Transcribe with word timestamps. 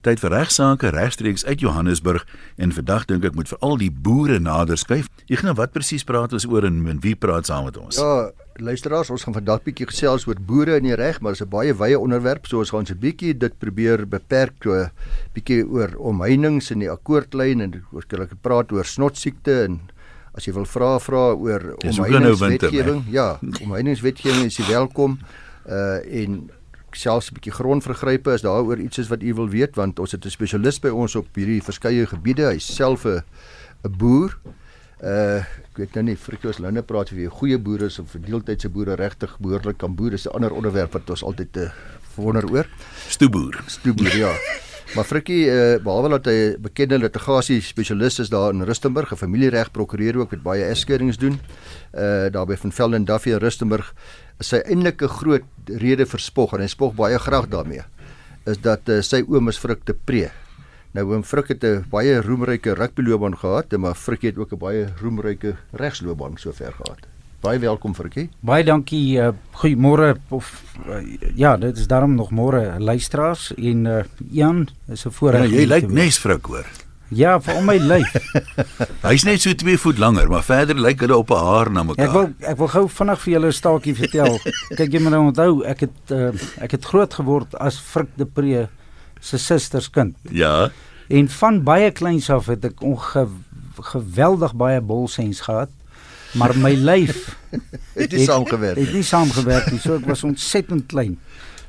Tyd 0.00 0.16
vir 0.22 0.32
regsaake 0.32 0.88
regstreeks 0.94 1.42
uit 1.44 1.60
Johannesburg 1.60 2.22
en 2.56 2.70
vandag 2.72 3.02
dink 3.10 3.24
ek 3.28 3.34
moet 3.36 3.50
veral 3.50 3.74
die 3.82 3.90
boere 3.92 4.38
nader 4.40 4.78
skuif. 4.80 5.10
Ek 5.28 5.42
nou 5.44 5.52
wat 5.58 5.74
presies 5.74 6.06
praat 6.08 6.32
ons 6.32 6.46
oor 6.48 6.64
en, 6.64 6.78
en 6.88 7.02
wie 7.04 7.12
praat 7.12 7.50
saam 7.50 7.66
met 7.66 7.76
ons? 7.76 7.98
Ja, 8.00 8.30
luisteraars, 8.64 9.10
ons 9.12 9.26
gaan 9.26 9.36
vandag 9.36 9.60
bietjie 9.66 9.90
gesels 9.90 10.24
oor 10.24 10.40
boere 10.40 10.78
in 10.80 10.86
die 10.88 10.96
reg, 10.96 11.18
maar 11.20 11.36
dit 11.36 11.42
is 11.42 11.44
'n 11.44 11.52
baie 11.52 11.74
wye 11.76 11.98
onderwerp, 12.00 12.48
so 12.48 12.64
ons 12.64 12.72
gaan 12.72 12.88
se 12.88 12.96
bietjie 12.96 13.34
dit 13.36 13.58
probeer 13.58 14.06
beperk 14.08 14.56
so 14.64 14.88
bietjie 15.34 15.68
oor 15.68 15.92
omheinings 15.98 16.70
in 16.70 16.80
die 16.80 16.88
akkoordlyn 16.88 17.60
en 17.60 17.84
ons 17.92 18.08
kan 18.08 18.22
ek 18.22 18.32
praat 18.40 18.72
oor 18.72 18.84
snotsiekte 18.84 19.64
en 19.68 19.80
as 20.32 20.46
jy 20.46 20.54
wil 20.54 20.64
vra 20.64 20.98
vra 20.98 21.34
oor 21.36 21.76
ook 21.76 21.84
nou 21.84 21.92
winter, 21.92 22.08
omheiningswetgewing. 22.08 23.04
Ja, 23.10 23.38
omheiningswetgewing 23.60 24.48
is 24.48 24.56
welkom. 24.66 25.18
Uh 25.68 26.00
en 26.08 26.48
selfs 26.96 27.30
'n 27.30 27.34
bietjie 27.34 27.52
grondvergrype 27.52 28.30
as 28.30 28.42
daaroor 28.42 28.78
iets 28.78 28.98
is 28.98 29.08
wat 29.08 29.22
u 29.22 29.34
wil 29.34 29.48
weet 29.48 29.76
want 29.76 29.98
ons 29.98 30.12
het 30.12 30.24
'n 30.24 30.30
spesialis 30.30 30.80
by 30.80 30.88
ons 30.88 31.16
op 31.16 31.26
hierdie 31.34 31.62
verskeie 31.62 32.06
gebiede. 32.06 32.50
Hy's 32.52 32.74
self 32.74 33.04
'n 33.04 33.22
'n 33.84 33.96
boer. 33.96 34.38
Uh 35.02 35.40
ek 35.40 35.76
weet 35.76 35.94
nou 35.94 36.04
nie 36.04 36.16
Frikos 36.16 36.58
Linde 36.58 36.82
praat 36.82 37.12
of 37.12 37.16
jy 37.16 37.24
'n 37.24 37.38
goeie 37.40 37.58
boer 37.58 37.82
is 37.82 37.98
of 37.98 38.14
'n 38.14 38.22
deeltydse 38.22 38.68
boere 38.68 38.94
regtig 38.94 39.38
behoorlik 39.38 39.78
kan 39.78 39.94
boer. 39.94 40.10
Dis 40.10 40.26
'n 40.26 40.34
ander 40.34 40.52
onderwerp 40.52 40.92
wat 40.92 41.10
ons 41.10 41.22
altyd 41.22 41.52
te 41.52 41.70
wonder 42.16 42.50
oor. 42.50 42.66
Stoeboer. 43.08 43.62
Stoeboer, 43.66 44.16
ja. 44.16 44.32
Maar 44.90 45.06
Frikkie, 45.06 45.44
uh, 45.46 45.76
behalwe 45.78 46.08
dat 46.16 46.24
hy 46.26 46.38
bekende 46.58 46.96
litigasie 46.98 47.60
spesialis 47.62 48.16
is 48.24 48.30
daar 48.32 48.50
in 48.50 48.64
Rustenburg, 48.66 49.12
'n 49.12 49.20
familiereg 49.22 49.70
prokureur 49.70 50.18
ook 50.18 50.30
met 50.30 50.42
baie 50.42 50.64
egskeidings 50.64 51.16
doen. 51.16 51.38
Uh 51.94 52.26
daar 52.30 52.46
by 52.46 52.56
Van 52.56 52.72
Velden 52.72 53.04
Duffy 53.04 53.30
in 53.30 53.38
Rustenburg 53.38 53.94
is 54.40 54.48
sy 54.48 54.56
eintlik 54.56 55.02
'n 55.02 55.08
groot 55.08 55.46
rede 55.66 56.06
vir 56.06 56.20
spog 56.20 56.54
en 56.54 56.60
hy 56.60 56.66
spog 56.66 56.94
baie 56.94 57.18
graag 57.18 57.48
daarmee. 57.48 57.82
Is 58.46 58.58
dat 58.58 58.88
uh, 58.88 59.00
sy 59.00 59.22
oom 59.28 59.48
is 59.48 59.58
Frik 59.58 59.84
te 59.84 59.94
Pre. 59.94 60.30
Nou 60.92 61.06
oom 61.12 61.22
Frik 61.22 61.48
het 61.48 61.64
'n 61.64 61.84
baie 61.90 62.20
roemryke 62.20 62.74
rugbyloopbaan 62.74 63.38
gehad, 63.38 63.70
maar 63.78 63.94
Frikkie 63.94 64.30
het 64.30 64.38
ook 64.38 64.52
'n 64.52 64.58
baie 64.58 64.88
roemryke 65.00 65.56
regsloopbaan 65.70 66.36
sover 66.36 66.72
gehad. 66.72 67.19
Baie 67.40 67.56
welkom 67.58 67.94
Frikkie. 67.96 68.26
Baie 68.44 68.64
dankie. 68.68 69.16
Uh, 69.16 69.30
Goeiemôre 69.62 70.10
of 70.28 70.50
uh, 70.84 70.98
ja, 71.40 71.54
dit 71.56 71.78
is 71.78 71.86
daarom 71.88 72.12
nog 72.18 72.28
môre 72.36 72.74
luisteraars 72.78 73.46
en 73.56 73.86
uh, 73.88 74.02
Ian 74.28 74.66
is 74.92 75.04
'n 75.06 75.08
Ja, 75.08 75.14
voorreg. 75.16 75.50
jy 75.50 75.62
om 75.62 75.68
lyk 75.68 75.88
nes 75.88 76.18
vrek 76.18 76.46
hoor. 76.46 76.66
Ja, 77.08 77.40
vir 77.40 77.54
al 77.54 77.62
my 77.62 77.76
lyf. 77.78 78.12
Hy's 79.08 79.24
net 79.24 79.40
so 79.40 79.54
2 79.54 79.78
voet 79.78 79.98
langer, 79.98 80.28
maar 80.28 80.44
verder 80.44 80.76
lyk 80.76 81.00
hulle 81.00 81.16
op 81.16 81.30
'n 81.30 81.44
haar 81.46 81.70
na 81.70 81.82
mekaar. 81.82 82.06
Ek 82.06 82.12
wil 82.12 82.28
ek 82.40 82.56
wil 82.58 82.68
gou 82.68 82.88
vinnig 82.88 83.20
vir 83.20 83.32
julle 83.32 83.46
'n 83.46 83.52
staaltjie 83.52 83.94
vertel. 83.94 84.38
Kyk 84.78 84.92
jy 84.92 85.00
moet 85.00 85.12
nou 85.16 85.24
onthou, 85.32 85.64
ek 85.64 85.80
het 85.80 86.12
uh, 86.12 86.30
ek 86.60 86.70
het 86.76 86.84
groot 86.84 87.14
geword 87.14 87.56
as 87.56 87.80
Frik 87.80 88.12
de 88.16 88.26
Pre 88.26 88.68
se 89.20 89.38
susters 89.38 89.88
kind. 89.90 90.14
Ja. 90.30 90.70
En 91.08 91.28
van 91.28 91.64
baie 91.64 91.90
kleins 91.90 92.30
af 92.30 92.46
het 92.46 92.64
ek 92.64 92.82
onge 92.82 93.28
geweldig 93.80 94.52
baie 94.54 94.80
bolsens 94.80 95.40
gehad. 95.40 95.70
Maar 96.38 96.54
my 96.58 96.74
lyf 96.74 97.36
Het 98.00 98.12
nie 98.12 98.24
saamgewerk 98.24 98.76
Het 98.78 98.86
nie. 98.86 99.00
nie 99.00 99.06
saamgewerk 99.06 99.70
nie. 99.70 99.80
So 99.82 99.96
ek 99.98 100.06
was 100.06 100.24
ontsettend 100.24 100.86
klein. 100.86 101.18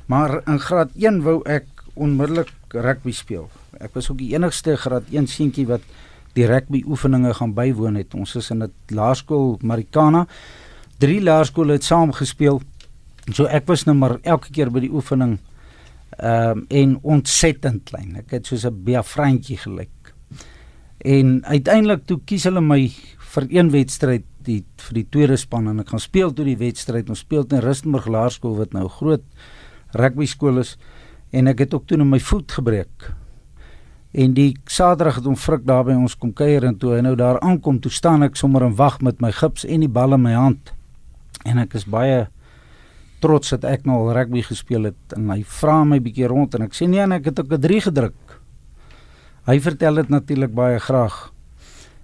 Maar 0.06 0.40
in 0.46 0.60
graad 0.62 0.90
1 0.98 1.22
wou 1.22 1.40
ek 1.48 1.66
onmiddellik 1.94 2.52
rugby 2.68 3.12
speel. 3.12 3.50
Ek 3.80 3.94
was 3.94 4.10
ook 4.10 4.18
die 4.18 4.32
enigste 4.34 4.76
graad 4.76 5.10
1 5.10 5.26
seentjie 5.26 5.66
wat 5.66 5.82
die 6.36 6.46
rugby 6.48 6.82
oefeninge 6.86 7.34
gaan 7.34 7.54
bywoon 7.54 7.98
het. 8.00 8.14
Ons 8.14 8.36
is 8.36 8.50
in 8.50 8.62
'n 8.62 8.72
laerskool 8.88 9.58
Marikana. 9.62 10.26
Drie 10.98 11.20
laerskole 11.20 11.72
het 11.72 11.84
saam 11.84 12.12
gespeel. 12.12 12.62
So 13.32 13.44
ek 13.44 13.66
was 13.66 13.84
nou 13.84 13.96
maar 13.96 14.18
elke 14.22 14.50
keer 14.50 14.70
by 14.70 14.80
die 14.80 14.92
oefening 14.92 15.38
ehm 16.18 16.58
um, 16.58 16.64
en 16.68 16.98
ontsettend 17.02 17.84
klein. 17.84 18.16
Ek 18.16 18.30
het 18.30 18.46
soos 18.46 18.64
'n 18.64 18.84
beafrantjie 18.84 19.56
gelyk. 19.56 20.14
En 20.98 21.44
uiteindelik 21.44 22.06
toe 22.06 22.20
kies 22.24 22.44
hulle 22.44 22.60
my 22.60 22.92
vir 23.18 23.46
een 23.50 23.70
wedstryd 23.70 24.22
die 24.46 24.64
vir 24.88 24.94
die 24.94 25.06
tweede 25.08 25.36
span 25.36 25.68
en 25.70 25.80
ek 25.80 25.92
gaan 25.92 26.02
speel 26.02 26.32
toe 26.32 26.44
die 26.44 26.58
wedstryd. 26.58 27.08
Ons 27.08 27.24
speel 27.24 27.46
in 27.50 27.64
Rustenburg 27.64 28.06
Laerskool 28.06 28.56
wat 28.58 28.72
nou 28.72 28.88
groot 28.88 29.24
rugby 29.98 30.26
skool 30.26 30.62
is 30.62 30.76
en 31.32 31.48
ek 31.48 31.64
het 31.64 31.74
ook 31.74 31.86
toe 31.88 31.98
my 32.04 32.20
voet 32.20 32.52
gebreek. 32.52 33.12
En 34.12 34.34
die 34.36 34.52
Saterdag 34.68 35.20
het 35.20 35.24
hom 35.24 35.36
frik 35.40 35.64
daar 35.64 35.86
by 35.88 35.94
ons 35.96 36.14
kom 36.20 36.34
kuier 36.36 36.64
en 36.68 36.76
toe 36.76 36.92
hy 36.96 37.00
nou 37.00 37.14
daar 37.16 37.40
aankom, 37.40 37.80
toe 37.80 37.92
staan 37.92 38.22
ek 38.26 38.36
sommer 38.36 38.66
in 38.66 38.76
wag 38.76 39.00
met 39.00 39.22
my 39.24 39.30
gips 39.32 39.64
en 39.64 39.80
die 39.80 39.88
bal 39.88 40.12
in 40.12 40.24
my 40.26 40.34
hand. 40.36 40.74
En 41.48 41.62
ek 41.62 41.78
is 41.80 41.88
baie 41.88 42.26
trots 43.24 43.54
dat 43.54 43.64
ek 43.64 43.86
nou 43.88 44.02
al 44.02 44.12
rugby 44.18 44.42
gespeel 44.44 44.90
het 44.90 45.16
en 45.16 45.30
hy 45.32 45.40
vra 45.60 45.80
my 45.88 46.00
bietjie 46.02 46.28
rond 46.28 46.54
en 46.58 46.66
ek 46.66 46.76
sê 46.76 46.88
nee, 46.90 47.00
en 47.00 47.16
ek 47.16 47.30
het 47.30 47.40
ook 47.40 47.52
'n 47.56 47.60
3 47.60 47.80
gedruk. 47.88 48.18
Hy 49.46 49.58
vertel 49.60 49.94
dit 49.94 50.08
natuurlik 50.08 50.52
baie 50.54 50.78
graag. 50.78 51.32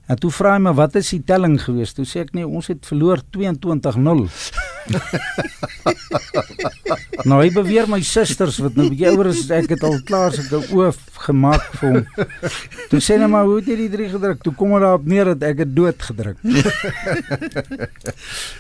En 0.09 0.17
toe 0.17 0.31
vra 0.33 0.55
hy 0.57 0.61
my 0.65 0.73
wat 0.73 0.95
is 0.97 1.11
die 1.13 1.21
telling 1.29 1.59
gewees? 1.61 1.93
Toe 1.93 2.07
sê 2.09 2.23
ek 2.25 2.31
nee, 2.33 2.47
ons 2.49 2.65
het 2.73 2.81
verloor 2.89 3.21
22-0. 3.37 4.25
nou 7.29 7.39
hy 7.43 7.49
beweer 7.53 7.89
my 7.91 7.99
susters 8.07 8.57
wat 8.65 8.77
nou 8.79 8.87
bietjie 8.89 9.09
ouer 9.11 9.29
is 9.33 9.43
ek 9.53 9.69
het 9.75 9.83
al 9.85 9.99
klaar 10.09 10.33
sulke 10.33 10.59
oof 10.79 10.97
gemaak 11.27 11.65
vir 11.81 11.89
hom. 11.91 12.01
Toe 12.89 13.01
sê 13.05 13.13
hy 13.21 13.29
maar 13.29 13.45
hoe 13.49 13.59
het 13.61 13.69
jy 13.69 13.77
die 13.83 13.91
3 13.97 14.09
gedruk? 14.17 14.39
Toe 14.47 14.55
kom 14.57 14.73
dit 14.77 14.83
daarop 14.87 15.05
neer 15.13 15.27
dat 15.35 15.43
ek 15.51 15.57
dit 15.65 15.73
dood 15.77 15.99
gedruk. 16.11 16.39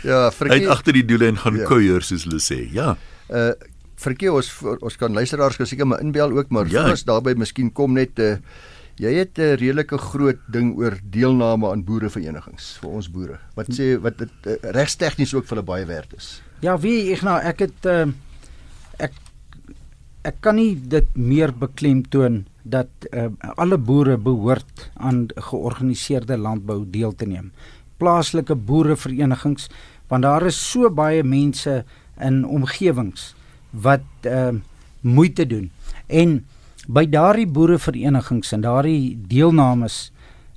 Ja, 0.08 0.18
Hy 0.28 0.32
Frikkie. 0.34 0.62
het 0.66 0.70
agter 0.72 0.92
die 0.96 1.04
doele 1.06 1.26
en 1.32 1.38
gaan 1.40 1.56
Ja. 1.58 1.66
kuier 1.68 2.02
soos 2.04 2.24
hulle 2.28 2.40
sê. 2.42 2.58
Ja. 2.72 2.88
Uh 3.28 3.52
Frikkie, 3.98 4.30
ons 4.30 4.46
ons 4.78 4.94
kan 4.96 5.10
luisteraars 5.12 5.56
seker 5.66 5.86
maar 5.86 6.00
inbel 6.04 6.30
ook, 6.36 6.50
maar 6.54 6.66
Ja. 6.70 6.84
ja. 6.84 6.90
ons 6.94 7.02
daarbey 7.04 7.34
miskien 7.34 7.72
kom 7.72 7.92
net 7.96 8.10
'n 8.18 8.22
uh, 8.22 8.36
jy 8.98 9.12
het 9.14 9.38
'n 9.38 9.56
redelike 9.58 9.98
groot 9.98 10.38
ding 10.50 10.76
oor 10.78 10.98
deelname 11.02 11.70
aan 11.70 11.84
boereverenigings 11.84 12.78
vir 12.82 12.90
ons 12.90 13.10
boere. 13.10 13.38
Wat 13.54 13.70
sê 13.70 13.96
wat 14.00 14.18
dit 14.18 14.46
uh, 14.46 14.56
regstegnies 14.74 15.34
ook 15.34 15.46
vir 15.46 15.56
hulle 15.56 15.66
baie 15.66 15.86
werd 15.86 16.14
is. 16.16 16.42
Ja, 16.60 16.78
wie 16.78 17.12
ek 17.12 17.22
nou 17.22 17.38
ek 17.38 17.58
het 17.58 17.86
uh, 17.86 18.06
ek 18.98 19.12
ek 20.24 20.40
kan 20.40 20.56
nie 20.56 20.74
dit 20.74 21.06
meer 21.16 21.52
beklemtoon 21.54 22.46
dat 22.64 22.90
uh, 23.12 23.28
alle 23.56 23.78
boere 23.78 24.16
behoort 24.16 24.90
aan 24.96 25.28
georganiseerde 25.34 26.36
landbou 26.36 26.84
deel 26.90 27.14
te 27.14 27.26
neem. 27.26 27.52
Plaaslike 27.98 28.54
boereverenigings 28.54 29.68
want 30.08 30.22
daar 30.22 30.46
is 30.46 30.70
so 30.70 30.90
baie 30.90 31.22
mense 31.22 31.84
in 32.20 32.44
omgewings 32.44 33.34
wat 33.70 34.04
uh, 34.26 34.56
moeite 35.00 35.46
doen. 35.46 35.70
En 36.06 36.46
by 36.88 37.04
daardie 37.06 37.46
boereverenigings 37.46 38.52
en 38.56 38.64
daardie 38.64 39.16
deelnames 39.28 40.08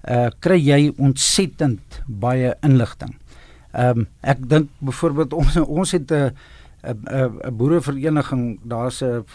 uh 0.10 0.30
kry 0.42 0.58
jy 0.58 0.94
ontsettend 0.98 2.02
baie 2.08 2.56
inligting. 2.66 3.14
Ehm 3.72 4.04
um, 4.04 4.08
ek 4.22 4.48
dink 4.50 4.72
byvoorbeeld 4.80 5.34
ons 5.42 5.58
ons 5.62 5.92
het 5.92 6.12
'n 6.12 6.32
'n 6.84 6.98
'n 7.46 7.56
boerevereniging, 7.58 8.60
daar's 8.64 9.04
'n 9.04 9.26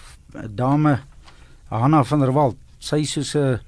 dame 0.54 1.00
Hanna 1.68 2.04
van 2.04 2.18
der 2.18 2.32
Walt. 2.32 2.56
Sy 2.78 2.96
is 2.96 3.12
soos 3.12 3.34
'n 3.34 3.60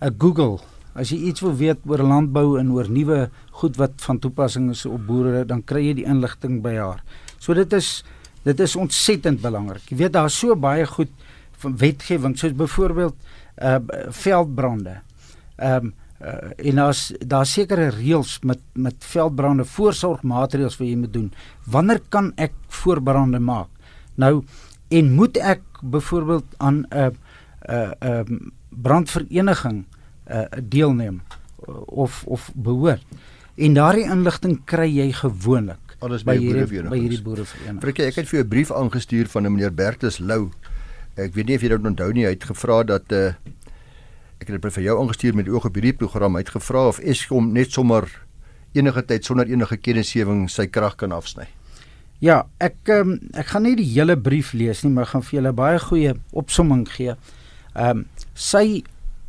'n 0.00 0.14
Google. 0.18 0.58
As 0.94 1.10
jy 1.10 1.16
iets 1.16 1.40
wil 1.40 1.56
weet 1.56 1.78
oor 1.86 2.02
landbou 2.02 2.58
en 2.58 2.70
oor 2.70 2.90
nuwe 2.90 3.30
goed 3.50 3.76
wat 3.76 3.92
van 3.96 4.18
toepassing 4.18 4.70
is 4.70 4.86
op 4.86 5.06
boere, 5.06 5.44
dan 5.44 5.64
kry 5.64 5.86
jy 5.86 5.94
die 5.94 6.06
inligting 6.06 6.62
by 6.62 6.74
haar. 6.74 7.02
So 7.38 7.54
dit 7.54 7.72
is 7.72 8.04
dit 8.44 8.60
is 8.60 8.76
ontsettend 8.76 9.40
belangrik. 9.40 9.82
Jy 9.88 9.96
weet 9.96 10.12
daar's 10.12 10.38
so 10.38 10.56
baie 10.56 10.86
goed 10.86 11.10
van 11.62 11.76
wetgewing 11.76 12.38
soos 12.38 12.54
byvoorbeeld 12.54 13.14
uh 13.62 13.76
veldbrande. 14.08 15.00
Ehm 15.56 15.84
um, 15.84 15.94
uh, 16.22 16.68
en 16.68 16.74
daar's 16.74 17.12
daar 17.26 17.46
sekere 17.46 17.88
reëls 17.88 18.38
met 18.42 18.60
met 18.72 18.94
veldbrande 18.98 19.64
voorsorgmaatreëls 19.64 20.76
wat 20.76 20.88
jy 20.88 20.96
moet 20.96 21.12
doen. 21.12 21.32
Wanneer 21.64 22.00
kan 22.08 22.32
ek 22.36 22.52
voorbrande 22.68 23.38
maak? 23.38 23.68
Nou 24.14 24.44
en 24.88 25.12
moet 25.12 25.36
ek 25.36 25.62
byvoorbeeld 25.82 26.44
aan 26.56 26.86
'n 26.90 27.14
'n 27.68 27.92
'n 28.00 28.52
brandvereniging 28.68 29.84
uh, 30.30 30.42
deelneem 30.62 31.22
uh, 31.68 31.74
of 31.86 32.24
of 32.26 32.50
behoort? 32.54 33.04
En 33.54 33.74
daardie 33.74 34.10
inligting 34.10 34.64
kry 34.64 34.88
jy 34.90 35.12
gewoonlik 35.12 35.84
Alles 36.04 36.24
by 36.26 36.34
hierdie 36.36 36.82
by 36.84 36.98
hierdie 36.98 37.22
boerevereniging. 37.22 37.80
Frikkie, 37.80 38.04
ek 38.10 38.18
het 38.20 38.28
vir 38.28 38.38
jou 38.38 38.44
'n 38.44 38.48
brief 38.48 38.70
aangestuur 38.72 39.26
van 39.28 39.46
'n 39.46 39.52
meneer 39.52 39.72
Bertus 39.72 40.18
Lou. 40.18 40.50
Ek 41.14 41.34
weet 41.34 41.46
nie 41.46 41.56
of 41.56 41.62
jy 41.62 41.70
dit 41.70 41.86
onthou 41.86 42.12
nie, 42.12 42.24
hy 42.26 42.34
het 42.34 42.46
gevra 42.48 42.82
dat 42.86 43.12
uh 43.14 43.34
ek 44.42 44.50
het 44.50 44.60
dit 44.60 44.74
vir 44.74 44.84
jou 44.84 44.94
aangestuur 45.00 45.36
met 45.38 45.46
die 45.46 45.54
oog 45.54 45.64
op 45.68 45.76
hierdie 45.78 45.94
program. 45.96 46.34
Hy 46.36 46.42
het 46.42 46.50
gevra 46.52 46.88
of 46.90 46.98
Eskom 47.00 47.52
net 47.54 47.72
sommer 47.72 48.08
enige 48.74 49.04
tyd 49.06 49.24
sonder 49.24 49.48
enige 49.48 49.78
kennisgewing 49.78 50.48
sy 50.50 50.66
krag 50.66 50.98
kan 51.00 51.14
afsny. 51.14 51.46
Ja, 52.20 52.42
ek 52.62 52.90
um, 52.92 53.14
ek 53.32 53.52
gaan 53.52 53.64
nie 53.64 53.76
die 53.78 53.88
hele 53.94 54.16
brief 54.20 54.52
lees 54.52 54.82
nie, 54.84 54.92
maar 54.92 55.08
gaan 55.10 55.24
vir 55.24 55.38
julle 55.38 55.52
baie 55.56 55.78
goeie 55.82 56.16
opsomming 56.32 56.84
gee. 56.90 57.14
Ehm 57.74 58.02
um, 58.02 58.04
sy 58.34 58.82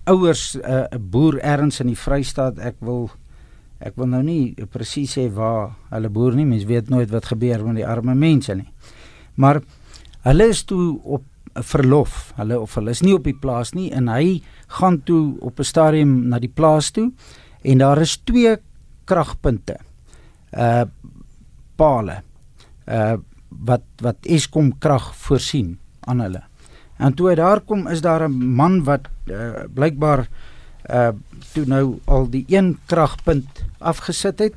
ouers 0.10 0.56
'n 0.56 0.66
uh, 0.66 0.88
'n 0.92 1.10
boer 1.12 1.40
ergens 1.40 1.80
in 1.80 1.88
die 1.88 1.98
Vrystaat, 1.98 2.60
ek 2.60 2.76
wil 2.80 3.10
ek 3.80 3.96
wil 3.96 4.08
nou 4.08 4.24
nie 4.24 4.56
presies 4.72 5.18
sê 5.18 5.30
waar 5.30 5.76
hulle 5.92 6.10
boer 6.10 6.36
nie, 6.36 6.46
mens 6.46 6.66
weet 6.66 6.90
nooit 6.90 7.10
wat 7.10 7.26
gebeur 7.26 7.66
met 7.66 7.76
die 7.76 7.88
arme 7.88 8.16
mense 8.16 8.56
nie. 8.56 8.72
Maar 9.36 9.62
hulle 10.24 10.48
is 10.50 10.64
toe 10.64 11.00
op 11.04 11.24
verlof. 11.64 12.34
Hulle 12.36 12.60
of 12.60 12.76
hulle 12.76 12.92
is 12.92 13.02
nie 13.02 13.14
op 13.16 13.24
die 13.24 13.38
plaas 13.38 13.74
nie 13.74 13.92
en 13.96 14.08
hy 14.12 14.42
gaan 14.80 15.02
toe 15.04 15.38
op 15.42 15.60
'n 15.60 15.64
stadium 15.64 16.28
na 16.30 16.40
die 16.40 16.52
plaas 16.52 16.92
toe 16.92 17.12
en 17.64 17.78
daar 17.78 18.02
is 18.02 18.18
twee 18.18 18.58
kragpunte. 19.06 19.78
Uh 20.52 20.86
pale. 21.76 22.22
Uh 22.88 23.18
wat 23.50 23.84
wat 24.02 24.18
Eskom 24.22 24.78
krag 24.80 25.16
voorsien 25.16 25.78
aan 26.00 26.20
hulle. 26.20 26.44
En 26.98 27.14
toe 27.14 27.30
hy 27.30 27.36
daar 27.36 27.62
kom 27.62 27.88
is 27.88 28.02
daar 28.02 28.28
'n 28.28 28.56
man 28.56 28.84
wat 28.84 29.08
uh, 29.26 29.64
blykbaar 29.74 30.28
uh 30.90 31.12
toe 31.54 31.66
nou 31.66 32.00
al 32.06 32.30
die 32.30 32.46
een 32.48 32.78
kragpunt 32.86 33.64
afgesit 33.80 34.40
het, 34.40 34.56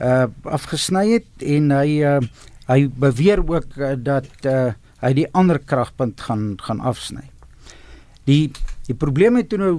uh 0.00 0.26
afgesny 0.42 1.08
het 1.12 1.42
en 1.42 1.70
hy 1.70 2.02
uh 2.02 2.20
hy 2.68 2.88
beweer 2.88 3.40
ook 3.40 3.76
uh, 3.76 3.94
dat 3.96 4.28
uh 4.44 4.72
hy 5.02 5.12
die 5.14 5.26
ander 5.36 5.58
kragpunt 5.58 6.20
gaan 6.20 6.56
gaan 6.62 6.80
afsny. 6.80 7.26
Die 8.28 8.50
die 8.88 8.96
probleem 8.96 9.36
het 9.36 9.50
toe 9.52 9.58
nou 9.60 9.74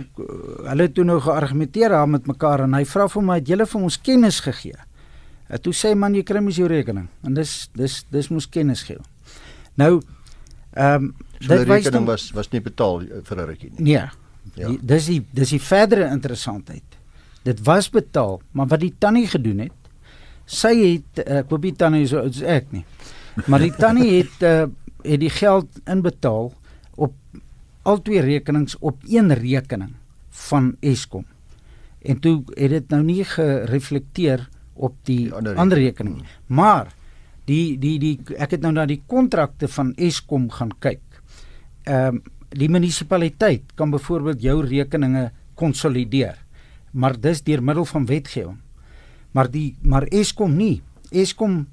hulle 0.69 0.87
toe 0.93 1.05
nou 1.07 1.17
geargumenteer 1.23 1.95
daar 1.95 2.09
met 2.09 2.27
mekaar 2.29 2.65
en 2.67 2.77
hy 2.77 2.83
vra 2.85 3.07
vir 3.09 3.25
my 3.25 3.39
het 3.39 3.49
julle 3.49 3.65
vir 3.65 3.81
ons 3.81 3.97
kennis 4.05 4.39
gegee. 4.45 4.77
En 5.49 5.61
toe 5.65 5.73
sê 5.73 5.95
man 5.97 6.13
jy 6.13 6.23
kry 6.23 6.43
mos 6.45 6.59
jou 6.61 6.69
rekening 6.69 7.07
en 7.25 7.33
dis 7.37 7.53
dis 7.77 8.03
dis 8.13 8.29
moes 8.29 8.47
kennis 8.47 8.85
gee. 8.87 9.01
Nou 9.81 9.99
ehm 10.75 11.09
um, 11.09 11.13
so 11.39 11.55
dit 11.55 11.67
wys 11.67 11.89
dan 11.89 12.05
was 12.05 12.29
was 12.37 12.51
nie 12.51 12.61
betaal 12.61 13.01
vir 13.01 13.37
'n 13.37 13.47
rukkie 13.47 13.71
nie. 13.71 13.83
Nee. 13.83 14.09
Ja. 14.55 14.67
Die, 14.67 14.79
dis 14.81 15.05
die 15.05 15.21
dis 15.33 15.49
die 15.55 15.61
verdere 15.61 16.09
interessantheid. 16.11 16.97
Dit 17.43 17.61
was 17.65 17.89
betaal, 17.89 18.41
maar 18.51 18.67
wat 18.67 18.81
die 18.83 18.93
tannie 18.99 19.27
gedoen 19.27 19.59
het, 19.59 19.77
sy 20.45 20.73
het 20.75 21.21
ek 21.25 21.49
hoop 21.49 21.61
die 21.61 21.75
tannie 21.75 22.07
so 22.07 22.21
is 22.27 22.41
ek 22.41 22.71
nie. 22.71 22.83
Maar 23.47 23.63
die 23.63 23.73
tannie 23.75 24.09
het 24.19 24.43
uh, 24.43 24.67
het 25.01 25.19
die 25.19 25.31
geld 25.33 25.79
inbetaal 25.85 26.53
op 26.95 27.13
al 27.81 28.01
twee 28.01 28.21
rekenings 28.21 28.77
op 28.79 29.03
een 29.07 29.33
rekening 29.33 29.93
van 30.29 30.75
Eskom. 30.79 31.25
En 32.01 32.19
toe 32.19 32.43
het 32.53 32.69
dit 32.69 32.89
nou 32.89 33.03
nie 33.03 33.23
gereflekteer 33.23 34.47
op 34.73 34.95
die, 35.03 35.25
die 35.27 35.33
ander, 35.33 35.55
ander 35.55 35.77
rekening 35.77 36.21
nie. 36.21 36.27
Maar 36.47 36.93
die 37.49 37.77
die 37.81 37.97
die 37.99 38.15
ek 38.37 38.55
het 38.57 38.61
nou 38.63 38.71
na 38.75 38.85
die 38.89 39.01
kontrakte 39.07 39.67
van 39.67 39.93
Eskom 39.97 40.49
gaan 40.53 40.75
kyk. 40.79 41.03
Ehm 41.83 42.19
um, 42.19 42.21
die 42.49 42.69
munisipaliteit 42.69 43.75
kan 43.77 43.91
byvoorbeeld 43.93 44.41
jou 44.41 44.63
rekeninge 44.65 45.27
konsolideer. 45.53 46.39
Maar 46.91 47.19
dis 47.21 47.43
deur 47.45 47.61
middel 47.63 47.85
van 47.85 48.07
wetgewing. 48.09 48.57
Maar 49.31 49.51
die 49.51 49.75
maar 49.81 50.07
Eskom 50.09 50.55
nie. 50.57 50.81
Eskom 51.11 51.67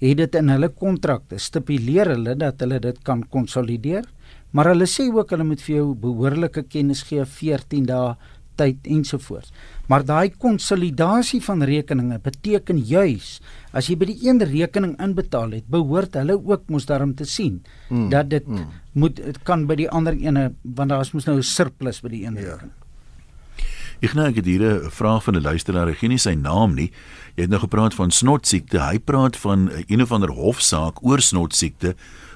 het 0.00 0.16
dit 0.20 0.34
in 0.34 0.52
hulle 0.52 0.68
kontrakte 0.68 1.38
stipuleer 1.40 2.12
hulle 2.14 2.36
dat 2.36 2.60
hulle 2.60 2.80
dit 2.80 2.98
kan 3.04 3.22
konsolideer, 3.32 4.04
maar 4.52 4.72
hulle 4.72 4.88
sê 4.88 5.08
ook 5.08 5.30
hulle 5.34 5.44
moet 5.44 5.62
vir 5.64 5.76
jou 5.76 5.86
behoorlike 5.94 6.66
kennis 6.72 7.02
gee 7.08 7.24
14 7.24 7.86
dae 7.88 8.14
tyd 8.56 8.88
ensovoorts. 8.88 9.52
Maar 9.90 10.04
daai 10.06 10.32
konsolidasie 10.40 11.42
van 11.44 11.62
rekeninge 11.68 12.18
beteken 12.24 12.80
juis 12.88 13.36
as 13.76 13.90
jy 13.90 13.98
by 14.00 14.08
die 14.08 14.18
een 14.24 14.40
rekening 14.40 14.96
inbetaal 15.02 15.52
het, 15.58 15.66
behoort 15.68 16.16
hulle 16.16 16.38
ook 16.38 16.70
mos 16.72 16.88
daarom 16.88 17.12
te 17.14 17.28
sien 17.28 17.60
mm, 17.90 18.08
dat 18.14 18.30
dit 18.32 18.48
mm. 18.48 18.64
moet 18.96 19.20
dit 19.20 19.42
kan 19.44 19.66
by 19.68 19.76
die 19.82 19.90
ander 19.92 20.16
ene 20.16 20.48
want 20.62 20.90
daar 20.94 21.04
is 21.04 21.12
mos 21.12 21.28
nou 21.28 21.36
'n 21.38 21.42
surplus 21.44 22.00
by 22.00 22.08
die 22.08 22.24
een 22.24 22.40
ja. 22.40 22.56
rekening. 22.56 22.85
Ek 24.04 24.12
nou 24.12 24.26
ek 24.28 24.36
het 24.36 24.44
hier 24.44 24.62
'n 24.62 24.90
vraag 24.90 25.24
van 25.24 25.36
'n 25.36 25.42
luisteraar, 25.42 25.88
ek 25.88 25.98
gee 25.98 26.08
nie 26.08 26.18
sy 26.18 26.34
naam 26.34 26.74
nie. 26.74 26.90
Jy 27.36 27.42
het 27.42 27.50
nou 27.50 27.60
gepraat 27.60 27.94
van 27.94 28.10
snotsiekte. 28.10 28.78
Hy 28.78 28.98
praat 28.98 29.36
van 29.36 29.70
een 29.86 30.02
of 30.02 30.12
ander 30.12 30.30
hofsaak 30.30 31.02
oor 31.02 31.20
snotsiekte 31.20 31.94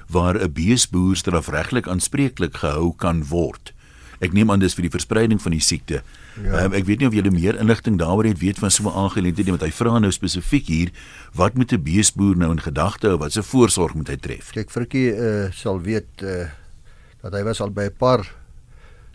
waar 0.09 0.35
'n 0.35 0.51
beesboer 0.53 1.15
strafregtelik 1.15 1.87
aanspreeklik 1.87 2.57
gehou 2.57 2.93
kan 2.95 3.23
word. 3.23 3.73
Ek 4.21 4.33
neem 4.33 4.51
aan 4.51 4.59
dis 4.59 4.73
vir 4.73 4.81
die 4.81 4.93
verspreiding 4.93 5.41
van 5.41 5.51
die 5.51 5.61
siekte. 5.61 6.03
Ja. 6.43 6.65
Um, 6.65 6.73
ek 6.73 6.85
weet 6.85 6.99
nie 6.99 7.07
of 7.07 7.13
julle 7.13 7.31
meer 7.31 7.57
inligting 7.59 7.97
daaroor 7.97 8.25
het 8.25 8.39
weet 8.39 8.59
van 8.59 8.71
so 8.71 8.83
'n 8.83 8.93
aangeleentheid 8.93 9.45
nie, 9.45 9.57
want 9.57 9.65
hy 9.65 9.71
vra 9.71 9.99
nou 9.99 10.11
spesifiek 10.11 10.67
hier, 10.67 10.89
wat 11.33 11.55
moet 11.55 11.73
'n 11.73 11.83
beesboer 11.83 12.37
nou 12.37 12.51
in 12.51 12.61
gedagte 12.61 13.07
hou? 13.07 13.17
Wat 13.17 13.31
se 13.31 13.43
voorsorg 13.43 13.93
moet 13.93 14.07
hy 14.07 14.15
tref? 14.15 14.51
Kyk, 14.51 14.69
Frikkie 14.69 15.15
uh, 15.15 15.51
sal 15.51 15.81
weet 15.81 16.21
uh, 16.21 16.49
dat 17.21 17.33
hy 17.33 17.43
was 17.43 17.61
al 17.61 17.69
by 17.69 17.85
'n 17.89 17.97
paar 17.97 18.40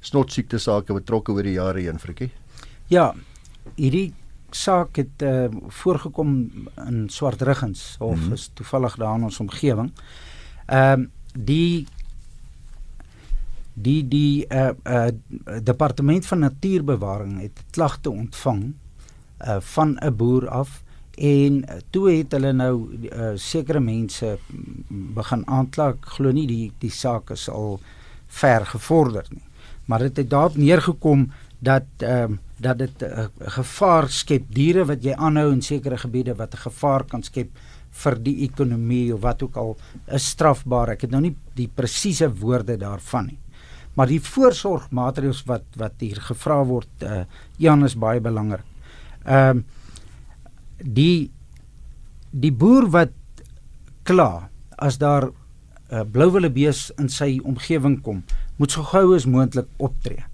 snotsiekte 0.07 0.61
sake 0.63 0.95
betrokke 0.97 1.35
oor 1.35 1.47
die 1.47 1.57
jare 1.57 1.83
heen, 1.83 1.99
Frikkie. 1.99 2.31
Ja. 2.93 3.11
Hierdie 3.75 4.13
saak 4.55 4.97
het 5.01 5.23
uh, 5.27 5.49
voorgekom 5.83 6.31
in 6.87 7.09
Swartruggens 7.11 7.97
of 7.99 8.17
mm 8.17 8.23
-hmm. 8.23 8.33
is 8.33 8.51
toevallig 8.55 8.97
daar 8.97 9.17
in 9.17 9.25
ons 9.25 9.41
omgewing. 9.41 9.93
Ehm 10.67 11.01
uh, 11.01 11.07
die 11.37 11.87
die 13.75 14.09
die 14.09 14.47
uh, 14.49 14.71
uh 14.85 15.09
departement 15.63 16.27
van 16.27 16.39
natuurbewaring 16.39 17.41
het 17.41 17.65
klagte 17.71 18.11
ontvang 18.11 18.73
uh 19.47 19.57
van 19.61 19.99
'n 20.01 20.17
boer 20.17 20.49
af 20.49 20.83
en 21.15 21.65
toe 21.91 22.11
het 22.11 22.33
hulle 22.33 22.53
nou 22.53 22.99
uh, 23.13 23.31
sekere 23.35 23.81
mense 23.81 24.39
begin 24.89 25.47
aankla 25.47 25.95
glo 26.01 26.33
nie 26.33 26.47
die 26.47 26.73
die 26.79 26.91
saak 26.91 27.31
is 27.31 27.49
al 27.49 27.81
ver 28.27 28.67
gevorder 28.67 29.25
nie 29.31 29.45
maar 29.87 29.99
dit 29.99 30.17
het 30.17 30.31
daarop 30.31 30.57
neergekom 30.57 31.31
dat 31.59 31.87
ehm 31.99 32.33
uh, 32.33 32.39
dat 32.57 32.79
dit 32.79 33.03
'n 33.03 33.05
uh, 33.05 33.27
gevaar 33.39 34.09
skep. 34.09 34.45
Diere 34.49 34.85
wat 34.85 35.05
jy 35.05 35.13
aanhou 35.13 35.53
in 35.53 35.63
sekere 35.63 35.99
gebiede 35.99 36.35
wat 36.35 36.55
'n 36.55 36.65
gevaar 36.69 37.05
kan 37.05 37.23
skep 37.23 37.51
vir 37.91 38.23
die 38.23 38.37
ekonomie 38.49 39.15
of 39.15 39.21
wat 39.21 39.43
ook 39.43 39.57
al 39.57 39.77
is 40.07 40.29
strafbaar. 40.29 40.89
Ek 40.89 41.01
het 41.01 41.11
nou 41.11 41.21
nie 41.21 41.37
die 41.55 41.69
presiese 41.69 42.29
woorde 42.35 42.77
daarvan 42.77 43.27
nie. 43.27 43.39
Maar 43.95 44.07
die 44.07 44.21
voorsorgmaatreëls 44.21 45.45
wat 45.49 45.65
wat 45.77 45.93
hier 45.99 46.21
gevra 46.21 46.65
word, 46.65 47.03
uh 47.03 47.25
Jan 47.57 47.85
is 47.85 47.97
baie 47.97 48.21
belangrik. 48.21 48.65
Ehm 49.25 49.57
uh, 49.57 49.63
die 50.79 51.31
die 52.31 52.53
boer 52.53 52.91
wat 52.91 53.13
kla 54.03 54.49
as 54.77 54.99
daar 54.99 55.25
'n 55.25 55.33
uh, 55.95 56.05
blouwille 56.13 56.51
bees 56.51 56.91
in 56.99 57.09
sy 57.09 57.41
omgewing 57.45 58.03
kom, 58.03 58.25
moet 58.57 58.71
so 58.71 58.83
gou 58.83 59.15
as 59.15 59.27
moontlik 59.27 59.67
optree. 59.77 60.25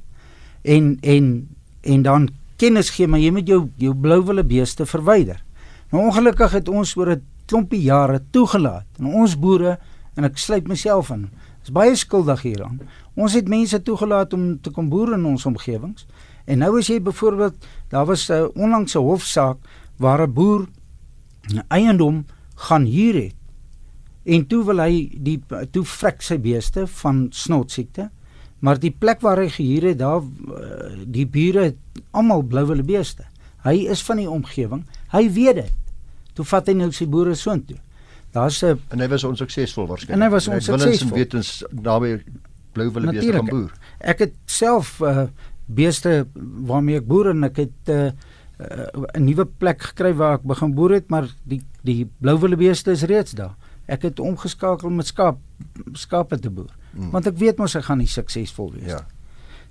En 0.62 0.98
en 1.00 1.48
en 1.80 2.02
dan 2.02 2.28
kennis 2.56 2.90
gee 2.90 3.06
maar 3.06 3.20
jy 3.20 3.30
moet 3.30 3.48
jou 3.48 3.68
jou 3.76 3.94
blouwille 3.94 4.44
beeste 4.44 4.86
verwyder. 4.86 5.42
Nou 5.90 6.04
ongelukkig 6.04 6.52
het 6.52 6.68
ons 6.68 6.96
oor 6.96 7.10
'n 7.10 7.22
klompie 7.46 7.82
jare 7.82 8.22
toegelaat 8.30 8.86
en 8.98 9.06
ons 9.06 9.38
boere 9.38 9.78
en 10.14 10.24
ek 10.24 10.38
sluit 10.38 10.68
myself 10.68 11.10
in 11.10 11.30
is 11.62 11.70
baie 11.70 11.94
skuldig 11.96 12.42
hieraan. 12.42 12.80
Ons 13.14 13.36
het 13.38 13.48
mense 13.48 13.82
toegelaat 13.82 14.32
om 14.32 14.60
te 14.60 14.70
kom 14.70 14.88
boer 14.90 15.14
in 15.14 15.24
ons 15.28 15.46
omgewings. 15.46 16.06
En 16.44 16.58
nou 16.58 16.78
as 16.78 16.88
jy 16.90 16.98
byvoorbeeld, 17.02 17.54
daar 17.88 18.06
was 18.06 18.30
'n 18.30 18.50
onlangse 18.54 18.98
hofsaak 18.98 19.58
waar 19.96 20.22
'n 20.26 20.32
boer 20.32 20.66
'n 21.54 21.62
eiendom 21.68 22.26
gaan 22.54 22.84
huur 22.84 23.14
het. 23.14 23.34
En 24.24 24.46
toe 24.46 24.64
wil 24.64 24.78
hy 24.78 25.10
die 25.18 25.38
toe 25.70 25.84
vrek 25.84 26.22
sy 26.22 26.38
beeste 26.38 26.86
van 26.86 27.26
snotsiekte. 27.30 28.10
Maar 28.62 28.78
die 28.78 28.94
plek 28.94 29.20
waar 29.20 29.42
hy 29.42 29.48
gehuur 29.50 29.88
het, 29.90 29.98
daar 29.98 30.22
die 31.06 31.26
bure 31.26 31.74
almal 32.10 32.42
blou 32.46 32.66
hulle 32.68 32.86
beeste. 32.86 33.26
Hy 33.66 33.88
is 33.90 34.02
van 34.06 34.22
die 34.22 34.30
omgewing. 34.30 34.84
Hy 35.10 35.24
weet 35.34 35.54
dit. 35.54 35.72
Toe 36.38 36.46
vat 36.46 36.70
hy 36.70 36.76
nou 36.78 36.90
sy 36.94 37.06
boere 37.10 37.34
soontoe. 37.34 37.78
Daar's 38.32 38.62
'n 38.62 38.78
en 38.88 39.00
hy 39.00 39.08
was 39.08 39.24
onsuksesvol 39.24 39.86
waarskynlik. 39.86 40.16
En 40.16 40.22
hy 40.22 40.30
was 40.30 40.48
onsuksesvol. 40.48 41.16
Weet 41.16 41.34
ons 41.34 41.64
daarby 41.70 42.22
blou 42.72 42.90
wille 42.90 43.12
beeste 43.12 43.32
gaan 43.32 43.48
boer. 43.48 43.72
Ek 44.00 44.18
het 44.18 44.34
self 44.46 45.00
uh, 45.00 45.26
beeste 45.66 46.26
waarmee 46.68 46.96
ek 47.02 47.06
boer 47.06 47.30
en 47.30 47.44
ek 47.44 47.56
het 47.56 47.92
uh, 47.92 48.06
uh, 48.06 48.86
'n 49.18 49.24
nuwe 49.24 49.44
plek 49.44 49.82
gekry 49.82 50.14
waar 50.14 50.38
ek 50.38 50.46
begin 50.48 50.74
boer 50.74 50.90
het, 50.92 51.10
maar 51.10 51.28
die 51.44 51.60
die 51.82 52.08
blou 52.20 52.38
wille 52.38 52.56
beeste 52.56 52.90
is 52.90 53.02
reeds 53.02 53.32
daar. 53.32 53.54
Ek 53.86 54.02
het 54.02 54.20
omgeskakel 54.20 54.90
met 54.90 55.06
skaap 55.06 55.38
skape 55.92 56.38
te 56.38 56.50
boer. 56.50 56.70
Hmm. 56.92 57.10
Want 57.10 57.26
ek 57.26 57.38
weet 57.40 57.58
mos 57.58 57.74
ek 57.78 57.84
gaan 57.84 57.98
nie 57.98 58.10
suksesvol 58.10 58.72
wees 58.72 58.82
nie. 58.82 58.90
Ja. 58.90 59.04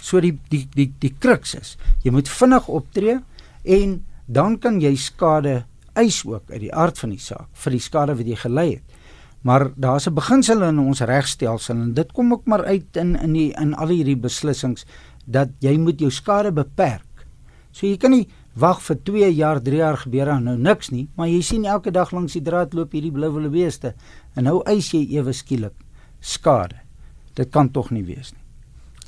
So 0.01 0.21
die 0.23 0.33
die 0.49 0.65
die 0.73 0.89
die 0.99 1.13
kruks 1.19 1.55
is, 1.55 1.75
jy 2.03 2.11
moet 2.11 2.29
vinnig 2.29 2.67
optree 2.67 3.19
en 3.63 3.99
dan 4.27 4.57
kan 4.59 4.79
jy 4.81 4.95
skade 4.95 5.65
eis 5.99 6.21
ook 6.25 6.49
uit 6.51 6.61
die 6.63 6.73
aard 6.73 6.97
van 6.99 7.11
die 7.13 7.21
saak 7.21 7.49
vir 7.63 7.75
die 7.75 7.83
skade 7.83 8.15
wat 8.17 8.27
jy 8.27 8.39
gelei 8.39 8.69
het. 8.71 8.99
Maar 9.41 9.71
daar's 9.75 10.07
'n 10.07 10.13
beginsel 10.13 10.63
in 10.63 10.79
ons 10.79 11.01
regstelsel 11.01 11.75
en 11.75 11.93
dit 11.93 12.11
kom 12.11 12.31
ook 12.33 12.45
maar 12.45 12.63
uit 12.63 12.97
in 12.97 13.15
in 13.15 13.33
die 13.33 13.53
in 13.59 13.73
al 13.73 13.87
hierdie 13.87 14.17
beslissings 14.17 14.85
dat 15.25 15.49
jy 15.59 15.77
moet 15.77 15.99
jou 15.99 16.11
skade 16.11 16.51
beperk. 16.51 17.25
So 17.71 17.87
jy 17.87 17.97
kan 17.97 18.11
nie 18.11 18.27
wag 18.55 18.81
vir 18.81 18.97
2 19.03 19.29
jaar, 19.33 19.61
3 19.61 19.77
jaar 19.77 19.97
gebeur 19.97 20.25
dan 20.25 20.43
nou 20.43 20.57
niks 20.57 20.91
nie, 20.91 21.07
maar 21.15 21.27
jy 21.27 21.41
sien 21.41 21.65
elke 21.65 21.91
dag 21.91 22.11
langs 22.11 22.33
die 22.33 22.43
draad 22.43 22.73
loop 22.73 22.91
hierdie 22.91 23.11
blou 23.11 23.31
wille 23.31 23.49
beeste 23.49 23.93
en 24.35 24.43
nou 24.43 24.61
eis 24.65 24.91
jy 24.93 25.05
ewe 25.17 25.33
skielik 25.33 25.73
skade. 26.19 26.75
Dit 27.35 27.51
kan 27.51 27.71
tog 27.71 27.91
nie 27.91 28.03
wees 28.03 28.33
nie. 28.33 28.41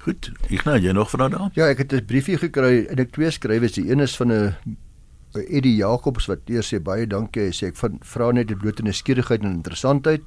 Goed, 0.03 0.31
ek 0.49 0.65
nou 0.65 0.77
jy 0.79 0.91
nog 0.91 1.11
vra 1.11 1.29
daar? 1.31 1.51
Ja, 1.55 1.67
ek 1.67 1.77
het 1.77 1.93
'n 1.93 2.05
briefie 2.05 2.37
gekry 2.37 2.87
en 2.89 2.99
ek 2.99 3.11
twee 3.11 3.31
skrywe, 3.31 3.67
die 3.67 3.91
een 3.91 3.99
is 3.99 4.15
van 4.15 4.31
'n 4.31 4.55
Eddie 5.33 5.75
Jacobs 5.77 6.27
wat 6.27 6.49
eers 6.49 6.73
sê 6.73 6.79
baie 6.79 7.07
dankie. 7.07 7.41
Hy 7.41 7.51
sê 7.51 7.67
ek 7.67 7.77
vra 8.05 8.31
net 8.31 8.47
dit 8.47 8.57
bloot 8.57 8.79
'n 8.79 8.85
nuuskierigheid 8.85 9.43
en 9.43 9.55
interessantheid. 9.55 10.21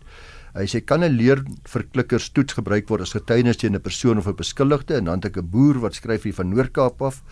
Hy 0.56 0.64
sê 0.64 0.80
kan 0.80 1.04
'n 1.04 1.16
leerverklikkerstoets 1.16 2.54
gebruik 2.54 2.88
word 2.88 3.02
as 3.02 3.12
getuienis 3.12 3.58
teen 3.58 3.74
'n 3.74 3.80
persoon 3.80 4.18
of 4.18 4.26
'n 4.26 4.34
beskuldigde 4.34 4.94
en 4.96 5.04
dan 5.04 5.20
het 5.20 5.26
ek 5.26 5.36
'n 5.36 5.50
boer 5.50 5.78
wat 5.80 5.94
skryf 5.94 6.22
hier 6.22 6.34
van 6.34 6.48
Noord-Kaap 6.48 7.02
af. 7.02 7.22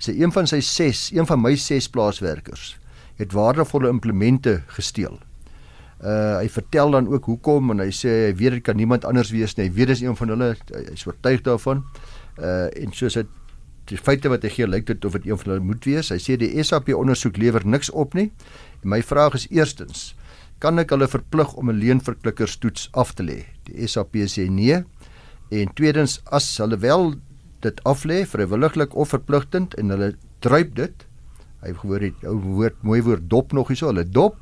Sê 0.00 0.14
een 0.16 0.32
van 0.32 0.46
sy 0.48 0.60
6, 0.64 1.10
een 1.12 1.26
van 1.28 1.40
my 1.42 1.56
6 1.56 1.90
plaaswerkers 1.92 2.76
het 3.20 3.34
waardevolle 3.36 3.90
implemente 3.92 4.62
gesteel. 4.76 5.18
Uh 6.00 6.38
hy 6.40 6.48
vertel 6.48 6.94
dan 6.96 7.08
ook 7.12 7.26
hoekom 7.28 7.74
en 7.74 7.82
hy 7.84 7.90
sê 7.92 8.12
hy 8.30 8.32
weet 8.36 8.56
dit 8.56 8.64
kan 8.64 8.78
niemand 8.80 9.04
anders 9.04 9.32
wees 9.34 9.52
nie. 9.58 9.66
Hy 9.68 9.74
weet 9.76 9.92
dis 9.92 10.00
een 10.00 10.16
van 10.16 10.32
hulle. 10.32 10.54
Hy 10.72 10.86
is 10.94 11.04
oortuig 11.06 11.44
daarvan. 11.44 11.84
Uh 12.40 12.70
en 12.80 12.96
soos 12.96 13.18
dit 13.20 13.36
die 13.90 13.98
feite 14.00 14.30
wat 14.32 14.46
hy 14.46 14.52
gee 14.54 14.68
lyk 14.68 14.86
dit 14.88 15.04
of 15.04 15.18
dit 15.18 15.28
een 15.28 15.38
van 15.42 15.52
hulle 15.52 15.66
moet 15.66 15.84
wees. 15.84 16.08
Hy 16.08 16.16
sê 16.22 16.38
die 16.40 16.54
SAP 16.64 16.88
ondersoek 16.96 17.36
lewer 17.36 17.66
niks 17.68 17.92
op 17.92 18.16
nie. 18.16 18.30
En 18.80 18.94
my 18.94 19.02
vraag 19.04 19.36
is 19.36 19.46
eerstens 19.52 20.14
kan 20.60 20.80
ek 20.80 20.92
hulle 20.92 21.08
verplig 21.08 21.52
om 21.56 21.70
'n 21.70 21.80
leenverklikkerstoets 21.80 22.88
af 22.92 23.12
te 23.16 23.24
lê? 23.24 23.44
Die 23.64 23.86
SAP 23.86 24.16
sê 24.28 24.48
nee. 24.48 24.84
En 25.50 25.72
tweedens 25.74 26.20
as 26.24 26.56
hulle 26.58 26.76
wel 26.78 27.14
dit 27.60 27.84
af 27.84 28.04
lê 28.04 28.22
vrywilliglik 28.26 28.94
of 28.96 29.08
verpligtend 29.08 29.74
en 29.74 29.92
hulle 29.94 30.14
druip 30.44 30.74
dit, 30.74 31.06
hy 31.60 31.74
gehoor 31.76 32.00
het 32.00 32.24
ou 32.24 32.38
woord 32.40 32.78
mooi 32.86 33.02
woord 33.04 33.28
dop 33.28 33.52
nog 33.52 33.68
hierso, 33.68 33.90
hulle 33.92 34.04
dop, 34.04 34.38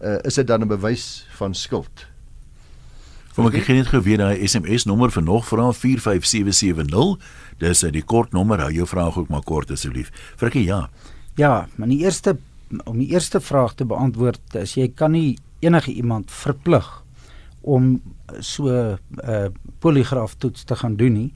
uh, 0.00 0.18
is 0.24 0.34
dit 0.34 0.46
dan 0.46 0.62
'n 0.62 0.68
bewys 0.68 1.26
van 1.38 1.54
skuld? 1.54 2.06
Kom 3.34 3.46
ek 3.46 3.62
gee 3.62 3.76
net 3.78 3.86
geweet 3.86 4.18
daai 4.18 4.46
SMS 4.46 4.84
nommer 4.84 5.10
vir 5.10 5.22
nog 5.22 5.46
vra 5.46 5.72
45770. 5.72 7.18
Dis 7.58 7.84
uh, 7.84 7.90
die 7.90 8.02
kort 8.02 8.32
nommer. 8.32 8.58
Hou 8.58 8.72
jou 8.72 8.86
vraag 8.86 9.16
ook 9.18 9.28
maar 9.28 9.44
kort 9.46 9.70
asseblief. 9.70 10.10
Frikkie, 10.36 10.64
ja. 10.64 10.90
Ja, 11.38 11.68
maar 11.76 11.88
die 11.88 12.02
eerste 12.02 12.36
om 12.84 12.98
die 12.98 13.08
eerste 13.10 13.40
vraag 13.40 13.74
te 13.74 13.84
beantwoord, 13.84 14.54
is 14.54 14.74
jy 14.74 14.90
kan 14.94 15.10
nie 15.10 15.38
enige 15.60 15.92
iemand 15.92 16.30
verplig 16.30 16.86
om 17.60 18.00
so 18.38 18.68
'n 18.68 18.98
uh, 19.24 19.48
poligraaf 19.78 20.34
toets 20.34 20.64
te 20.64 20.76
gaan 20.76 20.96
doen 20.96 21.12
nie. 21.12 21.32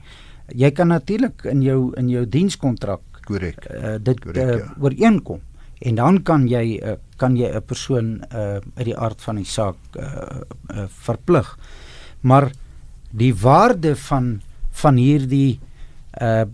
Jy 0.53 0.71
kan 0.77 0.91
natuurlik 0.93 1.45
in 1.49 1.61
jou 1.65 1.93
in 1.97 2.09
jou 2.09 2.25
dienskontrak 2.29 3.01
korrek 3.25 3.65
uh, 3.71 3.95
dit 3.97 4.19
Correct, 4.21 4.43
uh, 4.43 4.57
ja. 4.59 4.73
ooreenkom 4.79 5.41
en 5.85 5.97
dan 5.97 6.21
kan 6.23 6.45
jy 6.47 6.77
uh, 6.77 6.95
kan 7.17 7.35
jy 7.37 7.49
'n 7.49 7.65
persoon 7.65 8.21
uh, 8.31 8.61
uit 8.77 8.85
die 8.85 8.97
aard 8.97 9.21
van 9.21 9.35
die 9.35 9.45
saak 9.45 9.77
uh, 9.97 10.41
uh, 10.69 10.85
verplig. 10.87 11.57
Maar 12.21 12.51
die 13.11 13.33
waarde 13.35 13.95
van 13.95 14.41
van 14.71 14.95
hierdie 14.95 15.59
uh 16.21 16.45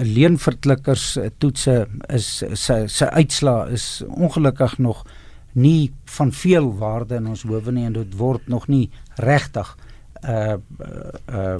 leenverklikkers 0.00 1.18
toetse 1.38 1.86
is 2.08 2.42
sy 2.56 2.86
sy 2.88 3.04
uitslaa 3.04 3.66
is 3.68 4.02
ongelukkig 4.08 4.78
nog 4.78 5.04
nie 5.52 5.92
van 6.04 6.32
veel 6.32 6.72
waarde 6.78 7.16
in 7.16 7.26
ons 7.26 7.42
howe 7.42 7.72
nie 7.72 7.84
en 7.84 7.92
dit 7.92 8.16
word 8.16 8.48
nog 8.48 8.64
nie 8.68 8.88
regtig 9.20 9.76
uh 9.76 9.93
uh 10.24 11.58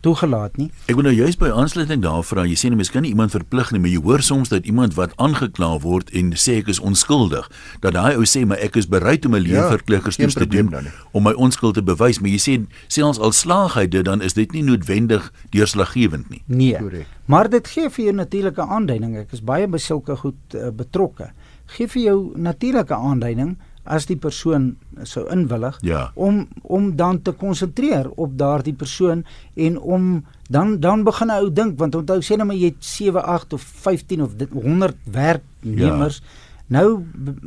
toegelaat 0.00 0.56
nie. 0.60 0.68
Ek 0.90 0.96
wil 0.98 1.06
nou 1.06 1.14
juist 1.14 1.38
by 1.40 1.48
aansluiting 1.48 2.02
daar 2.04 2.20
vra, 2.26 2.44
jy 2.44 2.56
sê 2.60 2.68
nie 2.68 2.76
mens 2.76 2.90
kan 2.92 3.04
nie 3.06 3.12
iemand 3.14 3.32
verplig 3.32 3.70
nie, 3.72 3.80
maar 3.80 3.92
jy 3.92 4.02
hoor 4.04 4.24
soms 4.24 4.50
dat 4.52 4.66
iemand 4.68 4.96
wat 4.98 5.14
aangekla 5.22 5.70
word 5.84 6.10
en 6.18 6.34
sê 6.36 6.58
ek 6.60 6.68
is 6.72 6.80
onskuldig, 6.82 7.48
dat 7.84 7.96
daai 7.96 8.18
ou 8.18 8.26
sê 8.28 8.44
maar 8.48 8.60
ek 8.60 8.76
is 8.80 8.88
bereid 8.90 9.24
om 9.26 9.36
'n 9.36 9.44
leefverklikkerstoets 9.46 10.36
ja, 10.36 10.44
te 10.44 10.48
doen 10.48 10.90
om 11.12 11.24
my 11.24 11.32
onskuld 11.32 11.74
te 11.74 11.82
bewys, 11.82 12.20
maar 12.20 12.30
jy 12.30 12.42
sê 12.42 12.54
selfs 12.88 13.18
al 13.18 13.32
slaag 13.32 13.74
hy 13.78 13.86
dit 13.86 14.04
dan 14.04 14.20
is 14.20 14.34
dit 14.34 14.52
nie 14.52 14.62
noodwendig 14.62 15.32
deurslaggewend 15.50 16.28
nie. 16.30 16.42
Nee. 16.46 16.76
Correct. 16.76 17.08
Maar 17.26 17.48
dit 17.48 17.68
gee 17.68 17.88
vir 17.88 18.04
jou 18.04 18.14
natuurlike 18.14 18.60
aanduiding. 18.60 19.16
Ek 19.16 19.32
is 19.32 19.40
baie 19.40 19.66
by 19.66 19.78
sulke 19.78 20.16
goed 20.16 20.54
uh, 20.54 20.68
betrokke 20.68 21.32
gee 21.76 21.88
vir 21.88 22.02
jou 22.02 22.18
natuurlike 22.36 22.94
aanduiding 22.94 23.56
as 23.84 24.06
die 24.06 24.16
persoon 24.16 24.76
sou 25.08 25.24
inwillig 25.34 25.78
ja. 25.82 26.10
om 26.14 26.46
om 26.62 26.92
dan 26.96 27.22
te 27.22 27.32
konsentreer 27.34 28.10
op 28.14 28.36
daardie 28.38 28.74
persoon 28.74 29.24
en 29.54 29.78
om 29.78 30.24
dan 30.50 30.78
dan 30.80 31.02
begin 31.04 31.26
'n 31.26 31.42
ou 31.42 31.52
dink 31.52 31.78
want 31.78 31.94
onthou 31.94 32.20
sê 32.20 32.36
nou 32.36 32.46
maar 32.46 32.56
jy 32.56 32.70
het 32.70 32.84
7 32.84 33.24
8 33.24 33.52
of 33.52 33.62
15 33.62 34.22
of 34.22 34.32
100 34.52 34.96
werknemers 35.04 36.22
ja. 36.22 36.78
nou 36.78 37.04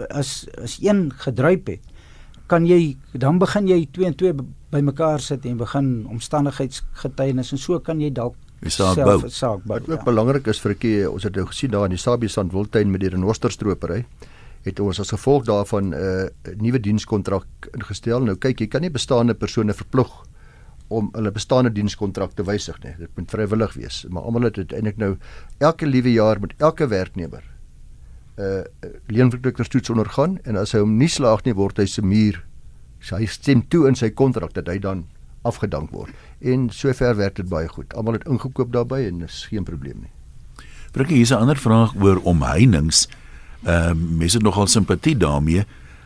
as 0.09 0.47
as 0.63 0.77
een 0.81 1.11
gedruip 1.15 1.67
het 1.67 1.81
kan 2.47 2.65
jy 2.65 2.97
dan 3.13 3.37
begin 3.37 3.67
jy 3.67 3.87
2 3.91 4.05
en 4.05 4.15
2 4.15 4.33
bymekaar 4.69 5.19
sit 5.19 5.45
en 5.45 5.57
begin 5.57 6.05
omstandigheidsgetuienis 6.09 7.51
en 7.51 7.57
so 7.57 7.79
kan 7.79 8.01
jy 8.01 8.11
dalk 8.11 8.35
saak 8.67 8.97
bou. 8.97 9.29
Saak 9.29 9.63
bou. 9.63 9.79
Wat 9.79 9.89
ook 9.89 9.99
ja. 9.99 10.03
belangrik 10.03 10.47
is 10.47 10.59
vir 10.59 10.75
keer, 10.75 11.11
ons 11.11 11.23
het 11.23 11.35
nou 11.35 11.45
gesien 11.45 11.71
daar 11.71 11.85
in 11.85 11.95
die 11.95 12.01
Sabie 12.01 12.29
Sandwiltuin 12.29 12.91
met 12.91 13.03
die 13.03 13.09
renosterstropery 13.09 14.05
het 14.65 14.79
ons 14.81 14.99
as 14.99 15.13
gevolg 15.13 15.45
daarvan 15.45 15.89
'n 15.89 15.93
uh, 15.93 16.53
nuwe 16.57 16.79
dienskontrak 16.79 17.69
ingestel. 17.73 18.23
Nou 18.23 18.35
kyk, 18.35 18.59
jy 18.59 18.67
kan 18.67 18.81
nie 18.81 18.89
bestaande 18.89 19.33
persone 19.33 19.73
verplig 19.73 20.11
om 20.87 21.09
hulle 21.13 21.31
bestaande 21.31 21.71
dienskontrak 21.71 22.33
te 22.33 22.43
wysig 22.43 22.77
nie. 22.83 22.93
Dit 22.97 23.09
moet 23.15 23.29
vrywillig 23.29 23.73
wees. 23.73 24.05
Maar 24.09 24.23
almal 24.23 24.41
het 24.49 24.73
eintlik 24.73 24.97
nou 24.97 25.17
elke 25.57 25.85
liewe 25.85 26.11
jaar 26.11 26.39
met 26.39 26.53
elke 26.57 26.87
werknemer 26.87 27.43
'n 28.37 28.41
uh, 28.41 28.63
leenverklikkerstoets 29.07 29.89
ondergaan 29.89 30.39
en 30.43 30.55
as 30.55 30.71
hy 30.71 30.79
hom 30.79 30.97
nie 30.97 31.07
slaag 31.07 31.45
nie, 31.45 31.53
word 31.53 31.77
hy 31.77 31.85
se 31.85 32.01
muur 32.01 32.43
sy 32.99 33.25
stem 33.25 33.61
toe 33.67 33.87
in 33.87 33.95
sy 33.95 34.09
kontrak 34.09 34.53
dat 34.53 34.67
hy 34.67 34.79
dan 34.79 35.05
afgedank 35.41 35.91
word. 35.91 36.11
En 36.41 36.69
sover 36.69 37.15
werk 37.15 37.35
dit 37.35 37.49
baie 37.49 37.67
goed. 37.67 37.93
Almal 37.93 38.13
het 38.13 38.27
ingekoop 38.27 38.73
daarbey 38.73 39.07
en 39.07 39.21
is 39.21 39.45
geen 39.49 39.63
probleem 39.63 40.01
nie. 40.01 40.11
Brikkie, 40.91 41.15
hier's 41.15 41.31
'n 41.31 41.43
ander 41.43 41.57
vraag 41.57 41.95
oor 41.95 42.21
omheinings. 42.23 43.07
Ehm 43.65 43.91
uh, 43.91 44.17
mense 44.19 44.37
het 44.37 44.45
nogal 44.45 44.67
simpatie 44.67 45.17
daarmee. 45.17 45.65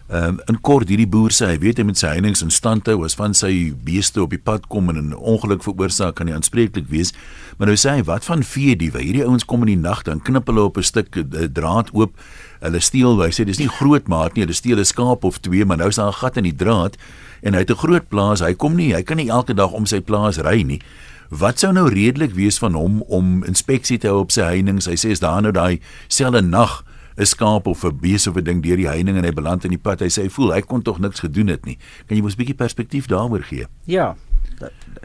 Ehm 0.09 0.23
um, 0.23 0.37
in 0.45 0.61
kort 0.61 0.89
hierdie 0.89 1.07
boer 1.07 1.29
sê 1.29 1.51
hy 1.51 1.57
weet 1.61 1.77
hy 1.77 1.83
met 1.85 1.99
sy 1.99 2.07
heininge 2.15 2.41
in 2.41 2.49
stand 2.49 2.87
hou 2.89 3.03
as 3.05 3.13
van 3.13 3.35
sy 3.37 3.75
beeste 3.85 4.17
op 4.23 4.31
die 4.33 4.41
pad 4.41 4.63
kom 4.73 4.87
en 4.89 4.97
'n 4.97 5.13
ongeluk 5.13 5.61
veroorsaak 5.61 6.15
kan 6.15 6.27
hy 6.27 6.33
aanspreeklik 6.33 6.87
wees. 6.89 7.13
Maar 7.57 7.67
nou 7.67 7.75
sê 7.77 7.93
hy 7.99 8.03
wat 8.07 8.25
van 8.25 8.43
vee 8.43 8.75
diewe? 8.75 9.03
Hierdie 9.03 9.25
ouens 9.25 9.45
kom 9.45 9.61
in 9.67 9.75
die 9.75 9.83
nag 9.89 10.01
dan 10.03 10.21
knip 10.21 10.47
hulle 10.47 10.63
op 10.63 10.77
'n 10.77 10.83
stuk 10.83 11.15
uh, 11.15 11.45
draad 11.53 11.93
oop. 11.93 12.17
Hulle 12.59 12.79
steel, 12.79 13.21
hy 13.21 13.29
sê 13.29 13.45
dis 13.45 13.59
nie 13.59 13.69
groot 13.69 14.07
maat 14.07 14.33
nie, 14.33 14.43
hulle 14.43 14.53
steel 14.53 14.79
'n 14.79 14.85
skaap 14.85 15.23
of 15.23 15.37
twee, 15.37 15.65
maar 15.65 15.77
nou 15.77 15.89
is 15.89 15.95
daar 15.95 16.09
'n 16.09 16.21
gat 16.23 16.37
in 16.37 16.43
die 16.43 16.55
draad 16.55 16.97
en 17.43 17.53
hy 17.53 17.59
het 17.59 17.69
'n 17.69 17.77
groot 17.85 18.09
plaas. 18.09 18.39
Hy 18.39 18.53
kom 18.53 18.75
nie, 18.75 18.93
hy 18.93 19.03
kan 19.03 19.17
nie 19.17 19.29
elke 19.29 19.53
dag 19.53 19.71
om 19.71 19.85
sy 19.85 20.01
plaas 20.01 20.37
ry 20.37 20.63
nie. 20.63 20.81
Wat 21.29 21.59
sou 21.59 21.71
nou 21.71 21.89
redelik 21.89 22.33
wees 22.33 22.57
van 22.57 22.73
hom 22.73 23.01
om 23.01 23.43
inspeksie 23.43 23.97
te 23.97 24.07
hou 24.07 24.19
op 24.19 24.31
sy 24.31 24.41
heininge? 24.41 24.89
Hy 24.89 24.95
sê 24.95 25.09
is 25.11 25.19
daar 25.19 25.41
nou 25.41 25.51
daai 25.51 25.79
selfe 26.07 26.41
nag 26.41 26.83
'n 27.19 27.25
skaap 27.25 27.67
of 27.67 27.83
'n 27.83 27.99
bees 27.99 28.27
of 28.27 28.37
'n 28.37 28.43
ding 28.43 28.63
deur 28.63 28.77
die 28.77 28.87
heining 28.87 29.17
en 29.17 29.23
hy 29.23 29.31
beland 29.31 29.65
in 29.65 29.71
die 29.71 29.81
pad. 29.81 29.99
Hy 29.99 30.07
sê 30.07 30.23
hy 30.23 30.29
voel 30.29 30.53
hy 30.53 30.61
kon 30.61 30.81
tog 30.81 30.99
niks 30.99 31.19
gedoen 31.19 31.47
het 31.47 31.65
nie. 31.65 31.77
Kan 32.07 32.17
jy 32.17 32.23
mos 32.23 32.33
'n 32.33 32.41
bietjie 32.43 32.55
perspektief 32.55 33.07
daaroor 33.07 33.43
gee? 33.43 33.67
Ja. 33.85 34.15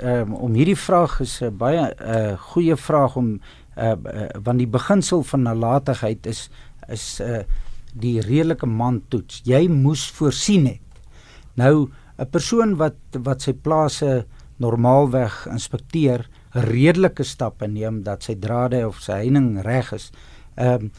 Um, 0.02 0.34
om 0.34 0.54
hierdie 0.54 0.78
vraag 0.78 1.20
is 1.20 1.42
'n 1.42 1.56
baie 1.56 1.80
'n 1.80 1.94
uh, 2.00 2.38
goeie 2.38 2.76
vraag 2.76 3.16
om 3.16 3.40
uh, 3.76 3.84
uh, 3.84 4.28
want 4.42 4.58
die 4.58 4.66
beginsel 4.66 5.22
van 5.22 5.42
nalatigheid 5.42 6.26
is 6.26 6.50
is 6.88 7.20
uh, 7.20 7.42
die 7.94 8.20
redelike 8.20 8.66
man 8.66 9.02
toets. 9.08 9.40
Jy 9.44 9.68
moes 9.68 10.10
voorsien 10.10 10.66
het. 10.66 10.80
Nou 11.54 11.88
'n 12.18 12.30
persoon 12.30 12.76
wat 12.76 12.96
wat 13.22 13.42
sy 13.42 13.52
plase 13.52 14.26
normaalweg 14.56 15.46
inspekteer, 15.50 16.28
redelike 16.50 17.24
stappe 17.24 17.66
neem 17.66 18.02
dat 18.02 18.22
sy 18.22 18.34
drade 18.34 18.86
of 18.86 19.00
sy 19.00 19.12
heining 19.12 19.62
reg 19.62 19.92
is, 19.92 20.12
ehm 20.54 20.82
um, 20.82 20.90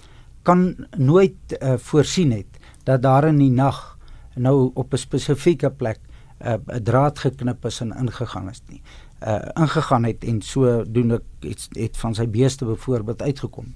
kan 0.45 0.87
nooit 0.97 1.57
uh, 1.57 1.73
voorsien 1.77 2.31
het 2.31 2.61
dat 2.85 3.01
daar 3.01 3.25
in 3.31 3.41
die 3.41 3.51
nag 3.51 3.97
nou 4.35 4.71
op 4.73 4.93
'n 4.93 4.97
spesifieke 4.97 5.69
plek 5.71 5.99
eh, 6.37 6.53
'n 6.53 6.61
uh, 6.67 6.75
draad 6.75 7.19
geknip 7.19 7.65
is 7.65 7.81
en 7.81 7.97
ingegaan 7.97 8.49
is 8.49 8.61
nie. 8.67 8.81
Uh 9.23 9.39
ingegaan 9.53 10.03
het 10.03 10.23
en 10.23 10.41
so 10.41 10.83
doen 10.87 11.11
ek 11.11 11.23
het, 11.39 11.67
het 11.71 11.97
van 11.97 12.15
sy 12.15 12.27
beeste 12.27 12.65
byvoorbeeld 12.65 13.21
uitgekom. 13.21 13.73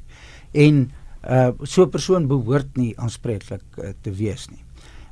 En 0.52 0.92
uh 1.30 1.50
so 1.62 1.84
'n 1.84 1.90
persoon 1.90 2.28
behoort 2.28 2.76
nie 2.76 3.00
aanspreeklik 3.00 3.64
uh, 3.78 3.90
te 4.02 4.12
wees 4.12 4.48
nie. 4.50 4.64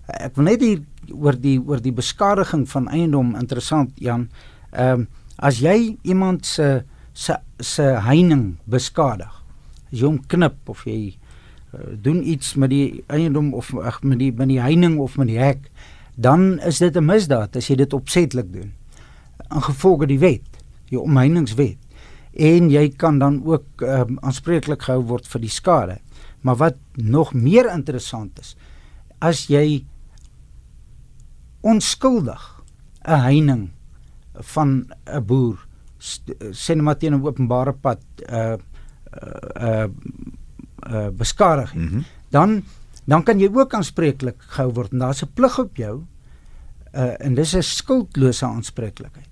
Ek 0.06 0.36
wil 0.36 0.44
net 0.44 0.62
hier 0.62 0.82
oor 1.12 1.40
die 1.40 1.60
oor 1.60 1.82
die 1.82 1.94
beskadiging 1.94 2.70
van 2.70 2.88
eiendom 2.88 3.36
interessant 3.36 3.92
Jan. 3.96 4.30
Ehm 4.72 5.00
um, 5.00 5.08
as 5.36 5.60
jy 5.60 5.98
iemand 6.02 6.46
se 6.46 6.84
se 7.14 7.38
se 7.60 7.82
heining 7.82 8.58
beskadig, 8.64 9.44
jy 9.90 10.06
hom 10.06 10.28
knip 10.28 10.70
of 10.70 10.84
jy 10.86 11.08
uh, 11.08 11.27
doen 12.02 12.22
iets 12.28 12.56
met 12.56 12.70
die 12.70 13.04
eiendom 13.08 13.54
of 13.54 13.74
ag 13.78 14.02
met 14.04 14.20
die 14.20 14.32
met 14.34 14.48
die 14.48 14.62
heining 14.62 14.98
of 15.00 15.18
met 15.18 15.28
die 15.28 15.40
hek, 15.40 15.70
dan 16.16 16.60
is 16.60 16.78
dit 16.78 16.96
'n 16.96 17.06
misdaad 17.06 17.56
as 17.56 17.68
jy 17.68 17.76
dit 17.76 17.94
opsetlik 17.94 18.54
doen. 18.54 18.74
In 19.50 19.62
gevolge 19.62 20.08
die 20.08 20.20
wet, 20.20 20.48
die 20.90 21.00
omheiningswet. 21.00 21.78
En 22.34 22.70
jy 22.70 22.90
kan 22.90 23.20
dan 23.20 23.46
ook 23.46 23.82
um, 23.82 24.18
aanspreeklik 24.22 24.82
gehou 24.82 25.04
word 25.04 25.28
vir 25.28 25.42
die 25.42 25.50
skade. 25.50 25.98
Maar 26.42 26.56
wat 26.56 26.76
nog 26.94 27.34
meer 27.34 27.72
interessant 27.74 28.40
is, 28.40 28.56
as 29.20 29.48
jy 29.48 29.86
onskuldig 31.62 32.64
'n 33.06 33.20
heining 33.20 33.70
van 34.34 34.94
'n 35.06 35.26
boer 35.26 35.68
sê 36.00 36.76
net 36.76 36.84
maar 36.84 36.98
teen 36.98 37.14
'n 37.14 37.26
openbare 37.26 37.74
pad 37.74 38.02
uh 38.30 38.58
uh 39.14 39.62
uh 39.62 39.88
beskadig 41.18 41.74
mm 41.74 41.88
-hmm. 41.88 42.04
dan 42.30 42.64
dan 43.06 43.24
kan 43.24 43.40
jy 43.40 43.50
ook 43.54 43.74
aanspreeklik 43.74 44.36
gehou 44.40 44.72
word 44.74 44.92
en 44.92 45.00
daar's 45.00 45.24
'n 45.24 45.32
plig 45.34 45.60
op 45.60 45.76
jou 45.78 46.04
uh, 46.94 47.26
en 47.26 47.34
dis 47.34 47.56
'n 47.56 47.62
skuldlose 47.62 48.46
aanspreeklikheid. 48.46 49.30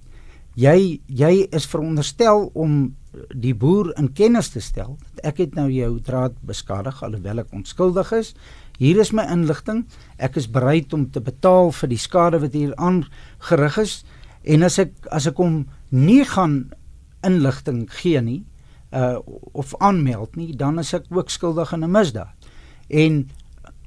Jy 0.53 1.01
jy 1.05 1.47
is 1.51 1.65
veronderstel 1.67 2.49
om 2.53 2.95
die 3.35 3.55
boer 3.55 3.91
in 3.97 4.13
kennis 4.13 4.49
te 4.49 4.59
stel. 4.59 4.97
Ek 5.23 5.37
het 5.37 5.55
nou 5.55 5.69
jou 5.71 5.99
draad 5.99 6.33
beskadig 6.41 7.03
alhoewel 7.03 7.39
ek 7.39 7.51
onskuldig 7.51 8.11
is. 8.11 8.35
Hier 8.77 8.99
is 8.99 9.11
my 9.11 9.23
inligting. 9.31 9.85
Ek 10.17 10.35
is 10.35 10.47
bereid 10.51 10.93
om 10.93 11.11
te 11.11 11.21
betaal 11.21 11.71
vir 11.71 11.89
die 11.89 11.99
skade 11.99 12.39
wat 12.39 12.53
hier 12.53 12.75
aangerig 12.75 13.77
is. 13.77 14.03
En 14.43 14.63
as 14.63 14.79
ek 14.79 14.91
as 15.11 15.27
ek 15.27 15.37
hom 15.37 15.65
nie 15.89 16.23
gaan 16.23 16.71
inligting 17.25 17.85
gee 18.01 18.21
nie, 18.21 18.43
uh 18.91 19.19
of 19.51 19.73
aanmeld 19.77 20.35
nie, 20.35 20.55
dan 20.55 20.79
is 20.79 20.93
ek 20.93 21.05
ook 21.09 21.29
skuldig 21.29 21.73
aan 21.73 21.83
'n 21.83 21.91
misdaad. 21.91 22.33
En 22.87 23.29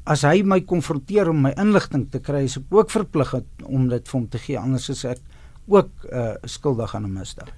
as 0.05 0.23
hy 0.23 0.43
my 0.43 0.61
konfronteer 0.61 1.29
om 1.29 1.43
my 1.43 1.53
inligting 1.57 2.11
te 2.11 2.19
kry, 2.19 2.45
is 2.45 2.57
ek 2.57 2.65
ook 2.71 2.91
verplig 2.91 3.35
om 3.65 3.89
dit 3.89 4.09
vir 4.09 4.19
hom 4.19 4.29
te 4.29 4.39
gee 4.39 4.59
anders 4.59 4.89
is 4.89 5.05
ek 5.05 5.21
ook 5.69 5.91
uh 6.13 6.35
skuldig 6.45 6.95
aan 6.95 7.05
'n 7.05 7.13
misdaad. 7.13 7.53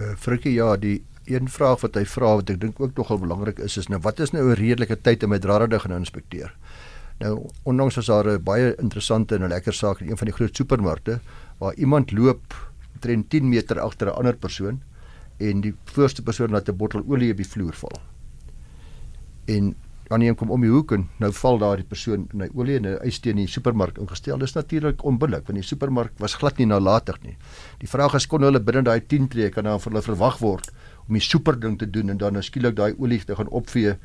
Uh 0.00 0.16
Frikkie, 0.16 0.52
ja, 0.52 0.76
die 0.76 1.04
een 1.26 1.48
vraag 1.48 1.80
wat 1.80 1.94
hy 1.94 2.04
vra 2.04 2.34
wat 2.38 2.50
ek 2.50 2.60
dink 2.60 2.80
ook 2.80 2.96
nogal 2.96 3.18
belangrik 3.18 3.58
is 3.58 3.76
is 3.76 3.88
nou 3.88 4.00
wat 4.00 4.20
is 4.20 4.32
nou 4.32 4.50
'n 4.50 4.58
redelike 4.60 4.96
tyd 5.02 5.22
om 5.22 5.30
my 5.30 5.38
draderdig 5.38 5.82
gaan 5.82 5.98
inspekteer? 5.98 6.54
Nou 7.18 7.48
onlangs 7.64 7.96
was 7.96 8.06
daar 8.06 8.28
'n 8.28 8.42
baie 8.42 8.74
interessante 8.76 9.34
en 9.34 9.42
'n 9.42 9.48
lekker 9.48 9.72
saak 9.72 10.00
in 10.00 10.10
een 10.10 10.16
van 10.16 10.26
die 10.26 10.36
groot 10.36 10.56
supermarkte 10.56 11.20
waar 11.58 11.74
iemand 11.74 12.12
loop 12.12 12.54
omtrent 12.94 13.30
10 13.30 13.48
meter 13.48 13.80
agter 13.80 14.06
'n 14.06 14.16
ander 14.16 14.36
persoon 14.36 14.82
en 15.38 15.60
die 15.60 15.74
voorste 15.92 16.22
persoon 16.22 16.50
laat 16.50 16.68
'n 16.68 16.76
bottel 16.76 17.04
olie 17.06 17.30
op 17.30 17.36
die 17.36 17.48
vloer 17.48 17.74
val. 17.74 18.00
En 19.46 19.74
dan 20.08 20.18
neem 20.18 20.34
kom 20.34 20.50
om 20.50 20.60
die 20.60 20.70
hoek 20.70 20.92
en 20.92 21.08
nou 21.18 21.32
val 21.32 21.58
daar 21.58 21.80
die 21.80 21.86
persoon 21.86 22.28
in 22.32 22.40
hy 22.40 22.48
olie 22.54 22.76
en 22.76 22.84
hy 22.84 23.10
steen 23.10 23.38
in 23.38 23.46
die 23.46 23.52
supermark 23.52 23.98
ingestel. 23.98 24.38
Dis 24.38 24.54
natuurlik 24.54 25.04
onbillik 25.04 25.48
want 25.48 25.58
die 25.58 25.66
supermark 25.66 26.12
was 26.22 26.34
glad 26.34 26.58
nie 26.58 26.66
nalatig 26.66 27.18
nie. 27.22 27.36
Die 27.82 27.90
vraag 27.90 28.14
is 28.14 28.26
kon 28.26 28.42
hulle 28.42 28.60
binne 28.60 28.82
daai 28.82 29.00
10 29.00 29.28
tree 29.28 29.50
kan 29.50 29.64
dan 29.64 29.80
vir 29.82 29.92
hulle 29.92 30.02
verwag 30.02 30.38
word 30.38 30.70
om 31.08 31.18
die 31.18 31.24
super 31.24 31.58
ding 31.58 31.78
te 31.78 31.90
doen 31.90 32.10
en 32.10 32.18
dan 32.22 32.32
nou 32.32 32.42
skielik 32.42 32.76
daai 32.76 32.94
olie 32.98 33.18
te 33.24 33.34
gaan 33.34 33.48
opvee. 33.48 33.96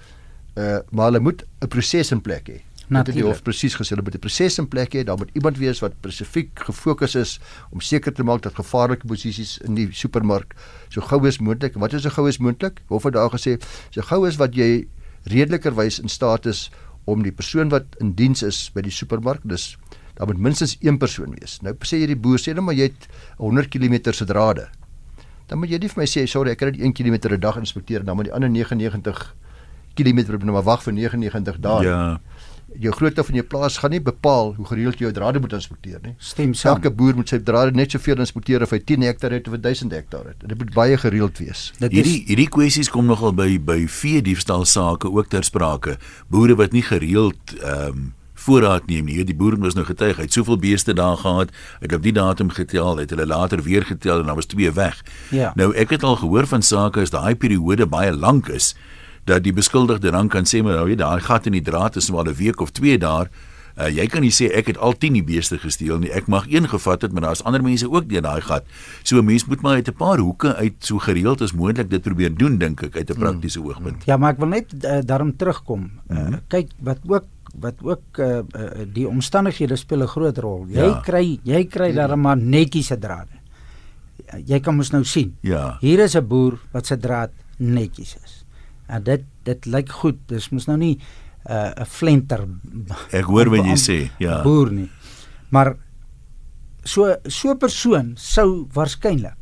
Uh 0.58 0.80
maar 0.92 1.12
hulle 1.12 1.20
moet 1.20 1.46
'n 1.62 1.68
proses 1.68 2.12
in 2.12 2.22
plek 2.22 2.50
hê. 2.50 2.60
Natuurlik. 2.92 3.32
Of 3.32 3.42
presies 3.48 3.76
gesê, 3.80 3.96
hulle 3.96 4.04
moet 4.04 4.16
'n 4.16 4.20
proses 4.20 4.58
in 4.60 4.68
plek 4.68 4.94
hê. 4.94 5.04
Daar 5.04 5.18
moet 5.18 5.30
iemand 5.34 5.58
wees 5.58 5.80
wat 5.80 5.94
spesifiek 6.00 6.60
gefokus 6.60 7.16
is 7.16 7.40
om 7.72 7.80
seker 7.80 8.14
te 8.14 8.24
maak 8.24 8.42
dat 8.42 8.54
gevaarlike 8.54 9.08
posisies 9.08 9.58
in 9.64 9.76
die 9.76 9.88
supermark 9.92 10.56
so 10.90 11.02
gou 11.02 11.26
as 11.28 11.40
moontlik. 11.40 11.74
Wat 11.76 11.94
is 11.94 12.02
so 12.02 12.10
gou 12.10 12.28
as 12.28 12.38
moontlik? 12.38 12.82
Hof 12.88 13.04
het 13.04 13.14
daar 13.14 13.30
gesê, 13.30 13.62
so 13.90 14.02
gou 14.02 14.28
as 14.28 14.36
wat 14.36 14.56
jy 14.56 14.88
redelikerwys 15.24 16.00
in 16.00 16.10
staat 16.10 16.46
is 16.46 16.70
om 17.06 17.24
die 17.24 17.32
persoon 17.32 17.70
wat 17.70 17.86
in 18.00 18.14
diens 18.14 18.44
is 18.44 18.70
by 18.74 18.82
die 18.82 18.92
supermark, 18.92 19.40
dis 19.44 19.78
daar 20.16 20.28
moet 20.28 20.38
minstens 20.38 20.78
een 20.82 20.98
persoon 20.98 21.34
wees. 21.40 21.62
Nou 21.62 21.74
sê 21.80 21.98
jy 21.98 22.08
die 22.08 22.20
boer 22.20 22.40
sê 22.40 22.54
net 22.54 22.64
maar 22.64 22.76
jy 22.76 22.92
het 22.92 23.08
100 23.38 23.70
km 23.70 24.12
se 24.12 24.26
drade. 24.26 24.68
Dan 25.48 25.60
moet 25.60 25.70
jy 25.70 25.78
nie 25.78 25.88
vir 25.88 26.02
my 26.02 26.06
sê 26.06 26.28
sorry, 26.28 26.52
ek 26.52 26.60
het 26.60 26.76
net 26.76 26.82
1 26.82 26.94
km 26.94 27.34
'n 27.34 27.40
dag 27.40 27.58
inspekteer 27.58 28.00
en 28.00 28.06
dan 28.06 28.16
moet 28.16 28.26
die 28.26 28.34
ander 28.34 28.50
99 28.50 29.36
km 29.96 30.38
nou 30.40 30.52
maar 30.52 30.64
wag 30.64 30.84
vir 30.84 30.94
99 30.94 31.60
dae. 31.60 31.84
Ja 31.84 32.20
jou 32.80 32.94
grootte 32.96 33.24
van 33.24 33.36
jou 33.36 33.46
plaas 33.48 33.78
gaan 33.82 33.92
nie 33.92 34.02
bepaal 34.04 34.54
hoe 34.56 34.66
gereeld 34.70 35.00
jy 35.00 35.08
jou 35.08 35.14
drade 35.16 35.42
moet 35.44 35.54
inspekteer 35.58 36.00
nie. 36.04 36.14
Stem 36.18 36.54
saam. 36.54 36.78
Elke 36.78 36.92
boer 36.96 37.18
moet 37.18 37.34
sy 37.34 37.42
drade 37.44 37.76
net 37.76 37.92
soveel 37.92 38.22
inspekteer 38.24 38.64
of 38.64 38.72
hy 38.72 38.80
10 38.80 39.04
hektaar 39.10 39.36
het 39.36 39.50
of 39.50 39.58
1000 39.60 39.92
hektaar 39.92 40.32
het. 40.32 40.40
Dit 40.46 40.58
moet 40.58 40.74
baie 40.74 40.98
gereeld 40.98 41.42
wees. 41.44 41.68
Dit 41.80 41.92
hierdie 41.98 42.22
hierdie 42.30 42.50
kwessies 42.52 42.92
kom 42.92 43.10
nogal 43.10 43.36
by 43.36 43.58
by 43.60 43.84
vee 43.92 44.24
diefstal 44.26 44.66
sake 44.66 45.12
ook 45.12 45.30
ter 45.34 45.44
sprake. 45.48 45.98
Boere 46.32 46.56
wat 46.60 46.76
nie 46.76 46.86
gereeld 46.86 47.58
ehm 47.60 47.88
um, 47.92 48.10
voorraad 48.42 48.88
neem 48.90 49.06
nie. 49.06 49.24
Die 49.28 49.36
boer 49.38 49.58
moes 49.60 49.76
nou 49.78 49.86
getuig, 49.86 50.18
hy 50.18 50.26
het 50.26 50.34
soveel 50.34 50.58
beeste 50.62 50.96
daar 50.98 51.20
gehad, 51.22 51.52
het 51.84 51.94
op 51.94 52.02
die 52.02 52.14
datum 52.16 52.50
getel, 52.50 52.98
het 52.98 53.14
hulle 53.14 53.28
later 53.30 53.62
weer 53.62 53.86
getel 53.86 54.24
en 54.24 54.32
dan 54.32 54.40
was 54.40 54.50
twee 54.50 54.72
weg. 54.74 55.04
Ja. 55.30 55.52
Nou 55.60 55.70
ek 55.78 55.94
het 55.98 56.04
al 56.08 56.18
gehoor 56.24 56.50
van 56.50 56.66
sake 56.66 57.04
as 57.06 57.14
daai 57.14 57.36
periode 57.36 57.86
baie 57.86 58.14
lank 58.16 58.50
is 58.50 58.74
dat 59.26 59.44
die 59.44 59.54
beskuldigde 59.54 60.12
dan 60.12 60.28
kan 60.28 60.46
sê 60.46 60.64
maar 60.64 60.76
nou 60.82 60.90
jy 60.90 60.96
daai 60.96 61.22
gat 61.22 61.46
in 61.46 61.54
die 61.54 61.66
draad 61.66 61.96
is 61.96 62.12
maar 62.12 62.26
'n 62.26 62.36
week 62.36 62.62
of 62.62 62.72
2 62.72 62.98
daar. 62.98 63.30
Uh, 63.80 63.88
jy 63.88 64.04
kan 64.12 64.22
nie 64.22 64.34
sê 64.36 64.50
ek 64.52 64.68
het 64.68 64.78
al 64.78 64.94
10 65.00 65.14
die 65.14 65.24
beeste 65.24 65.58
gesteel 65.58 66.02
nie. 66.02 66.12
Ek 66.12 66.28
mag 66.28 66.46
een 66.52 66.68
gevat 66.68 67.02
het, 67.02 67.12
maar 67.16 67.22
daar's 67.22 67.44
ander 67.48 67.64
mense 67.64 67.88
ook 67.88 68.10
deur 68.10 68.22
daai 68.22 68.42
gat. 68.42 68.64
So 69.04 69.18
'n 69.18 69.26
mens 69.26 69.46
moet 69.46 69.62
maar 69.62 69.76
uit 69.76 69.88
'n 69.88 69.94
paar 69.94 70.18
hoeke 70.18 70.56
uit 70.56 70.76
so 70.80 71.00
gereeld 71.00 71.42
as 71.42 71.54
moontlik 71.54 71.90
dit 71.90 72.02
probeer 72.02 72.36
doen 72.36 72.58
dink 72.58 72.84
ek 72.84 72.96
uit 72.96 73.10
'n 73.10 73.20
praktiese 73.20 73.60
hmm. 73.60 73.68
oogpunt. 73.68 74.04
Ja, 74.06 74.18
maar 74.18 74.34
ek 74.34 74.40
wil 74.40 74.48
net 74.48 74.74
uh, 74.74 75.00
daarom 75.06 75.36
terugkom. 75.36 75.92
Uh, 76.10 76.18
hmm. 76.18 76.40
Kyk 76.48 76.70
wat 76.80 77.00
ook 77.08 77.26
wat 77.60 77.76
ook 77.84 78.18
uh, 78.18 78.38
uh, 78.38 78.70
die 78.94 79.08
omstandighede 79.08 79.76
speel 79.76 80.04
'n 80.04 80.08
groot 80.08 80.38
rol. 80.38 80.66
Jy 80.68 80.80
ja. 80.80 81.00
kry 81.04 81.40
jy 81.44 81.66
kry 81.66 81.94
daar 81.94 82.18
maar 82.18 82.38
netjies 82.38 82.88
se 82.88 82.98
drade. 82.98 83.40
Jy 84.46 84.60
kan 84.60 84.76
mos 84.76 84.92
nou 84.92 85.04
sien. 85.04 85.36
Ja. 85.42 85.78
Hier 85.80 86.00
is 86.00 86.16
'n 86.16 86.28
boer 86.28 86.60
wat 86.72 86.86
se 86.86 86.98
draad 86.98 87.32
netjies 87.58 88.18
is. 88.24 88.41
En 88.92 89.04
dit 89.04 89.24
dit 89.48 89.66
lyk 89.66 89.92
goed. 90.02 90.20
Dis 90.30 90.50
mos 90.52 90.68
nou 90.70 90.78
nie 90.78 90.98
'n 91.50 91.74
uh, 91.82 91.86
flenter. 91.86 92.46
Ek 93.12 93.26
hoor 93.26 93.50
wat 93.50 93.66
jy 93.66 93.78
sê, 93.78 94.00
ja. 94.20 94.44
Boer 94.44 94.72
nie. 94.72 94.90
Maar 95.50 95.76
so 96.84 97.16
so 97.26 97.50
'n 97.52 97.58
persoon 97.58 98.14
sou 98.16 98.68
waarskynlik 98.74 99.38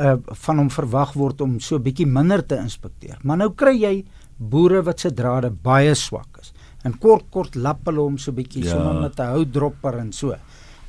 uh 0.00 0.16
van 0.24 0.58
hom 0.58 0.70
verwag 0.70 1.12
word 1.12 1.40
om 1.40 1.60
so 1.60 1.78
bietjie 1.78 2.06
minder 2.06 2.46
te 2.46 2.56
inspekteer. 2.56 3.18
Maar 3.22 3.36
nou 3.36 3.50
kry 3.54 3.76
jy 3.76 4.04
boere 4.38 4.82
wat 4.82 5.00
se 5.00 5.10
drade 5.10 5.50
baie 5.50 5.94
swak 5.94 6.38
is. 6.40 6.52
En 6.84 6.98
kort 6.98 7.28
kort 7.30 7.54
lap 7.54 7.84
hulle 7.86 8.00
hom 8.00 8.18
so 8.18 8.32
bietjie 8.32 8.64
ja. 8.64 8.70
sommer 8.70 9.00
met 9.00 9.20
'n 9.20 9.32
houtdropper 9.34 9.98
en 9.98 10.12
so. 10.12 10.34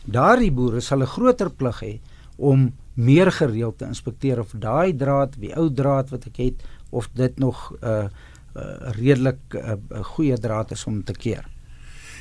Daardie 0.06 0.52
boere 0.52 0.82
sal 0.82 1.02
'n 1.02 1.08
groter 1.08 1.50
plig 1.50 1.80
hê 1.84 2.00
om 2.38 2.72
meer 2.96 3.32
gereeld 3.32 3.78
te 3.78 3.86
inspekteer 3.86 4.40
of 4.40 4.54
daai 4.54 4.96
draad, 4.96 5.36
die 5.40 5.54
ou 5.56 5.70
draad 5.70 6.10
wat 6.10 6.26
ek 6.28 6.38
het, 6.38 6.64
of 6.94 7.10
dit 7.14 7.40
nog 7.40 7.74
'n 7.82 7.86
uh, 7.86 8.06
uh, 8.56 8.92
redelik 8.98 9.40
'n 9.50 9.58
uh, 9.58 9.98
uh, 9.98 10.04
goeie 10.04 10.38
draad 10.38 10.72
is 10.72 10.86
om 10.86 11.04
te 11.04 11.14
keer. 11.14 11.46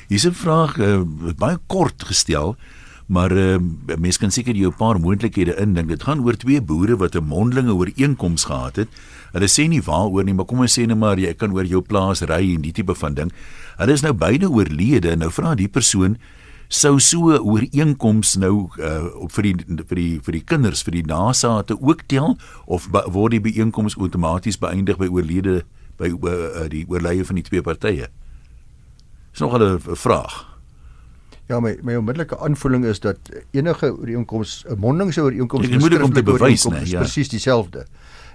Hier's 0.07 0.25
'n 0.25 0.33
vraag 0.33 0.77
uh, 0.77 1.01
baie 1.37 1.57
kort 1.67 2.03
gestel, 2.03 2.55
maar 3.05 3.31
uh, 3.31 3.57
mense 3.97 4.19
kan 4.19 4.31
seker 4.31 4.55
jou 4.55 4.71
'n 4.71 4.77
paar 4.77 4.99
moontlikhede 4.99 5.55
indink. 5.55 5.87
Dit 5.87 6.03
gaan 6.03 6.23
oor 6.23 6.37
twee 6.37 6.61
boere 6.61 6.97
wat 6.97 7.15
'n 7.15 7.23
mondelinge 7.23 7.73
ooreenkoms 7.73 8.43
gehad 8.43 8.75
het. 8.75 8.89
Hulle 9.31 9.47
sê 9.47 9.67
nie 9.67 9.81
waaroor 9.81 10.23
nie, 10.23 10.33
maar 10.33 10.45
kom 10.45 10.59
ons 10.59 10.79
sê 10.79 10.85
net 10.85 10.97
maar 10.97 11.17
jy 11.17 11.33
kan 11.33 11.53
oor 11.53 11.65
jou 11.65 11.81
plaas 11.81 12.21
ry 12.21 12.53
en 12.53 12.61
die 12.61 12.71
tipe 12.71 12.95
van 12.95 13.13
ding. 13.13 13.31
Hulle 13.77 13.91
is 13.91 14.01
nou 14.01 14.13
beide 14.13 14.49
oorlede 14.49 15.09
en 15.09 15.19
nou 15.19 15.31
vra 15.31 15.55
die 15.55 15.67
persoon 15.67 16.17
sou 16.73 16.97
so 16.99 17.37
ooreenkoms 17.37 18.33
nou 18.41 18.69
uh, 18.81 19.27
vir 19.35 19.47
die 19.47 19.83
vir 19.89 19.99
die 19.99 20.13
vir 20.25 20.37
die 20.39 20.43
kinders 20.53 20.81
vir 20.85 20.97
die 20.97 21.05
nageslagte 21.09 21.77
ook 21.77 22.05
tel 22.09 22.37
of 22.65 22.87
word 22.91 23.35
die 23.35 23.43
byeenkoms 23.43 23.97
outomaties 23.99 24.57
beëindig 24.61 24.97
by 25.01 25.11
oorlede 25.13 25.61
by 26.01 26.09
uh, 26.09 26.65
die 26.73 26.85
oorlede 26.89 27.27
van 27.29 27.37
die 27.37 27.45
twee 27.45 27.61
partye? 27.61 28.09
Dis 29.31 29.41
nog 29.41 29.53
'n 29.57 29.79
vraag. 29.95 30.53
Ja, 31.47 31.59
my 31.59 31.77
my 31.83 31.95
onmiddellike 31.99 32.37
aanvoeling 32.39 32.85
is 32.85 32.99
dat 32.99 33.17
enige 33.51 33.91
ooreenkoms 33.97 34.63
'n 34.69 34.79
mondelinge 34.79 35.21
ooreenkoms 35.21 35.67
is 35.67 35.77
moeilik 35.77 36.03
om 36.03 36.13
te 36.13 36.23
bewys, 36.23 36.65
nee, 36.65 36.89
ja. 36.89 36.99
presies 36.99 37.29
dieselfde. 37.29 37.85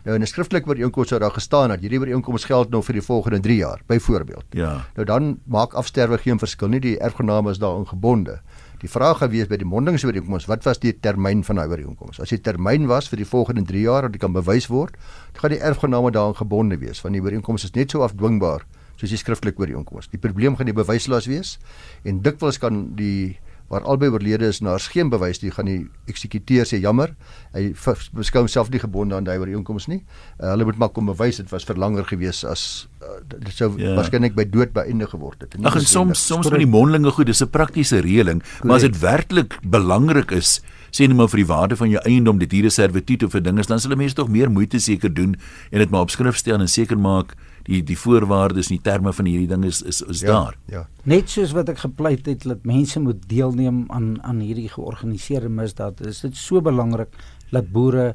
Nou 0.04 0.14
in 0.14 0.22
'n 0.22 0.26
skriftelike 0.26 0.68
ooreenkoms 0.68 1.08
sou 1.08 1.20
daar 1.20 1.34
gestaan 1.34 1.68
dat 1.68 1.80
hierdie 1.80 1.98
ooreenkoms 1.98 2.44
geld 2.44 2.70
nou 2.70 2.82
vir 2.82 2.92
die 2.92 3.02
volgende 3.02 3.40
3 3.40 3.56
jaar, 3.56 3.80
byvoorbeeld. 3.86 4.44
Ja. 4.50 4.86
Nou 4.94 5.06
dan 5.06 5.38
maak 5.46 5.72
afsterwe 5.72 6.18
geen 6.18 6.38
verskil 6.38 6.68
nie, 6.68 6.80
die 6.80 6.98
erfgename 6.98 7.50
is 7.50 7.58
daarin 7.58 7.86
gebonde. 7.86 8.40
Die 8.78 8.88
vraag 8.88 9.18
gewees 9.18 9.48
by 9.48 9.56
die 9.56 9.66
mondingsooreenkoms, 9.66 10.46
wat 10.46 10.64
was 10.64 10.78
die 10.78 10.92
termyn 11.00 11.44
van 11.44 11.56
daai 11.56 11.68
ooreenkoms? 11.68 12.20
As 12.20 12.28
die 12.28 12.40
termyn 12.40 12.86
was 12.86 13.08
vir 13.08 13.16
die 13.16 13.26
volgende 13.26 13.62
3 13.62 13.80
jaar 13.80 14.02
dat 14.02 14.12
dit 14.12 14.20
kan 14.20 14.32
bewys 14.32 14.68
word, 14.70 14.94
dan 15.32 15.40
gaan 15.40 15.50
die 15.50 15.60
erfgename 15.60 16.10
daarin 16.10 16.36
gebonde 16.36 16.78
wees, 16.78 17.02
want 17.02 17.14
die 17.14 17.22
ooreenkoms 17.22 17.64
is 17.64 17.74
net 17.74 17.90
so 17.90 18.02
afdwingbaar 18.02 18.64
soos 18.98 19.10
die 19.10 19.18
skriftelike 19.18 19.62
ooreenkoms. 19.62 20.08
Die 20.10 20.18
probleem 20.18 20.56
gaan 20.56 20.66
die 20.66 20.74
bewyslas 20.74 21.26
wees 21.30 21.58
en 22.04 22.22
dikwels 22.22 22.58
kan 22.58 22.94
die 22.98 23.38
waar 23.68 23.84
albei 23.84 24.08
oorlede 24.08 24.48
is 24.48 24.60
en 24.62 24.70
daar's 24.70 24.88
geen 24.88 25.10
bewys 25.12 25.42
nie, 25.42 25.50
gaan 25.52 25.68
die 25.68 25.80
eksekuteur 26.08 26.64
sê 26.68 26.80
jammer. 26.80 27.14
Hy 27.52 27.74
beskou 28.16 28.44
homself 28.46 28.70
nie 28.72 28.80
gebonde 28.80 29.16
aan 29.16 29.28
daai 29.28 29.36
ooreenkoms 29.38 29.88
nie. 29.92 30.00
Uh, 30.40 30.50
hulle 30.54 30.64
moet 30.64 30.80
maar 30.80 30.92
kom 30.94 31.10
bewys 31.10 31.40
dit 31.42 31.50
was 31.52 31.68
vir 31.68 31.80
langer 31.80 32.08
gewees 32.08 32.44
as 32.48 32.88
uh, 33.02 33.20
dit 33.34 33.52
sou 33.52 33.74
ja. 33.76 33.92
waarskynlik 33.98 34.36
by 34.38 34.48
dood 34.48 34.72
beëindig 34.76 35.12
geword 35.12 35.44
het. 35.44 35.58
Ag 35.62 35.76
en 35.82 35.86
soms 35.86 36.24
soms 36.26 36.48
met 36.50 36.64
die 36.64 36.70
mondelinge 36.70 37.12
goed, 37.12 37.28
dis 37.28 37.44
'n 37.44 37.52
praktiese 37.52 38.00
reëling, 38.00 38.42
maar 38.64 38.80
as 38.80 38.88
dit 38.88 39.00
werklik 39.00 39.60
belangrik 39.62 40.32
is 40.32 40.60
sê 40.90 41.04
net 41.06 41.16
maar 41.16 41.28
vir 41.28 41.42
die 41.42 41.50
waarde 41.50 41.76
van 41.76 41.90
jou 41.92 42.00
eiendom 42.08 42.38
dit 42.38 42.52
hier 42.52 42.64
'n 42.64 42.70
servituut 42.70 43.22
of 43.22 43.34
'n 43.34 43.42
ding 43.42 43.58
is 43.58 43.66
dan 43.66 43.80
sal 43.80 43.96
mense 43.96 44.14
tog 44.14 44.28
meer 44.28 44.50
moeite 44.50 44.80
seker 44.80 45.12
doen 45.12 45.36
en 45.70 45.78
dit 45.78 45.90
maar 45.90 46.00
op 46.00 46.10
skrif 46.10 46.36
stel 46.36 46.60
en 46.60 46.68
seker 46.68 46.98
maak 46.98 47.36
die 47.68 47.82
die 47.84 47.98
voorwaardes 48.00 48.70
en 48.70 48.78
die 48.78 48.84
terme 48.84 49.12
van 49.12 49.28
hierdie 49.28 49.50
ding 49.50 49.66
is 49.68 49.82
is 49.82 50.00
is 50.08 50.22
ja, 50.24 50.32
daar. 50.32 50.56
Ja. 50.72 50.86
Net 51.08 51.28
soos 51.32 51.52
wat 51.56 51.68
ek 51.68 51.82
gepleit 51.84 52.26
het 52.30 52.46
dat 52.48 52.64
mense 52.68 53.00
moet 53.00 53.20
deelneem 53.28 53.84
aan 53.92 54.16
aan 54.24 54.40
hierdie 54.44 54.70
georganiseerde 54.72 55.52
misdaad. 55.52 56.00
Is 56.08 56.22
dit 56.24 56.36
so 56.36 56.64
belangrik 56.64 57.12
dat 57.52 57.68
boere 57.72 58.14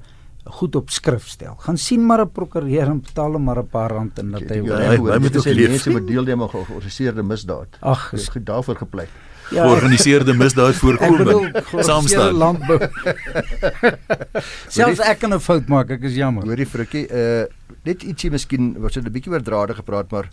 goed 0.58 0.76
op 0.76 0.90
skrif 0.92 1.28
stel. 1.30 1.56
Gaan 1.64 1.78
sien 1.78 2.06
maar 2.06 2.22
'n 2.26 2.32
prokureur 2.32 2.90
en 2.90 3.02
betaal 3.02 3.34
hom 3.34 3.44
maar 3.44 3.60
'n 3.60 3.68
paar 3.68 3.92
rand 3.92 4.20
en 4.20 4.32
dat 4.32 4.42
hy 4.42 4.62
ja, 4.66 4.80
hy 4.90 5.20
moet 5.20 5.38
sê 5.46 5.56
mense 5.56 5.90
moet 5.90 6.08
deelneem 6.08 6.42
aan 6.42 6.50
georganiseerde 6.50 7.24
misdaad. 7.24 7.78
Ag, 7.80 8.14
is 8.14 8.28
goed 8.28 8.46
daarvoor 8.46 8.76
gepleit. 8.76 9.10
Ja, 9.54 9.68
georganiseerde 9.68 10.34
misdaad 10.34 10.76
voorkoming. 10.76 11.62
Saamstaan. 11.78 12.34
landbou. 12.34 12.80
Selfs 14.68 15.04
ek 15.04 15.20
kan 15.22 15.34
'n 15.34 15.40
fout 15.40 15.68
maak, 15.68 15.92
ek 15.94 16.10
is 16.10 16.18
jammer. 16.18 16.46
Hoorie 16.50 16.66
Frikkie, 16.66 17.06
uh 17.10 17.46
net 17.84 18.04
ietsie 18.08 18.32
miskien 18.32 18.76
was 18.80 18.94
dit 18.94 19.06
'n 19.06 19.12
bietjie 19.12 19.32
oor 19.32 19.44
drade 19.44 19.76
gepraat, 19.76 20.12
maar 20.12 20.30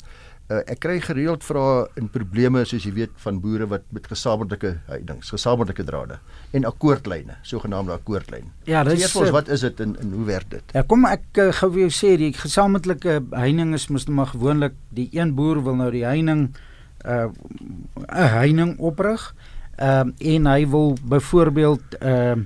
uh 0.51 0.63
ek 0.67 0.81
kry 0.81 1.01
gereeld 1.01 1.45
vrae 1.45 1.89
en 1.97 2.09
probleme 2.09 2.65
soos 2.65 2.85
jy 2.85 2.93
weet 2.93 3.13
van 3.17 3.41
boere 3.41 3.67
wat 3.67 3.83
met 3.93 4.07
gesamentlike 4.07 4.79
heidings, 4.87 5.31
gesamentlike 5.31 5.85
drade 5.85 6.19
en 6.53 6.65
akkoordlyne, 6.65 7.37
sogenaamde 7.43 7.93
akkoordlyn. 7.93 8.49
Ja, 8.65 8.85
Dis 8.85 9.13
vir 9.13 9.21
ons 9.21 9.29
eh, 9.29 9.33
wat 9.35 9.49
is 9.49 9.61
dit 9.61 9.81
en, 9.81 9.97
en 10.01 10.13
hoe 10.13 10.25
werk 10.25 10.51
dit? 10.51 10.63
Ja, 10.73 10.83
kom 10.83 11.05
ek 11.05 11.25
uh, 11.37 11.53
gou 11.53 11.71
vir 11.73 11.81
jou 11.89 11.93
sê 11.93 12.17
die 12.17 12.33
gesamentlike 12.33 13.21
heining 13.31 13.75
is 13.75 13.89
mos 13.89 14.07
nou 14.07 14.17
maar 14.17 14.33
gewoonlik 14.33 14.73
die 14.89 15.09
een 15.13 15.35
boer 15.35 15.63
wil 15.63 15.77
nou 15.77 15.91
die 15.91 16.05
heining 16.05 16.49
uh 16.49 16.70
'n 17.05 17.33
heining 18.09 18.79
oprig. 18.79 19.35
Ehm 19.77 20.11
en 20.19 20.47
hy 20.47 20.69
wil 20.69 20.97
byvoorbeeld 21.05 21.99
ehm 22.01 22.41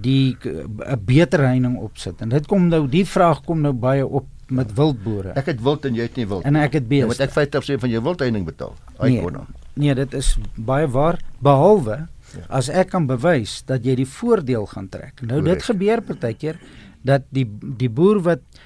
die 0.00 0.36
'n 0.42 1.00
beter 1.04 1.40
heining 1.40 1.76
opsit. 1.78 2.20
En 2.20 2.28
dit 2.28 2.46
kom 2.46 2.68
nou 2.68 2.88
die 2.88 3.06
vraag 3.06 3.42
kom 3.44 3.60
nou 3.60 3.72
baie 3.72 4.06
op 4.06 4.26
met 4.46 4.72
wildboere. 4.74 5.28
Ek 5.34 5.46
het 5.46 5.62
wild 5.62 5.84
en 5.84 5.94
jy 5.94 6.02
het 6.02 6.16
nie 6.16 6.26
wild. 6.26 6.42
En 6.44 6.56
ek 6.56 6.72
het 6.72 6.82
Ja, 6.82 6.88
beeste. 6.88 7.06
moet 7.06 7.20
ek 7.20 7.30
50% 7.30 7.80
van 7.80 7.90
jou 7.90 8.02
wildheining 8.02 8.44
betaal? 8.44 8.74
Ai 8.98 9.10
Nee. 9.10 9.22
konna. 9.22 9.46
Nee, 9.74 9.94
dit 9.94 10.14
is 10.14 10.38
baie 10.56 10.88
waar 10.88 11.18
behalwe 11.38 11.96
Ja. 12.34 12.40
as 12.48 12.68
ek 12.68 12.88
kan 12.90 13.06
bewys 13.06 13.62
dat 13.64 13.84
jy 13.84 13.94
die 13.94 14.06
voordeel 14.06 14.66
gaan 14.66 14.88
trek. 14.88 15.20
Nou 15.22 15.40
Korrek. 15.40 15.54
dit 15.54 15.62
gebeur 15.62 16.00
partykeer 16.02 16.56
dat 17.02 17.22
die 17.28 17.50
die 17.76 17.90
boer 17.90 18.20
wat 18.22 18.38
uh 18.38 18.58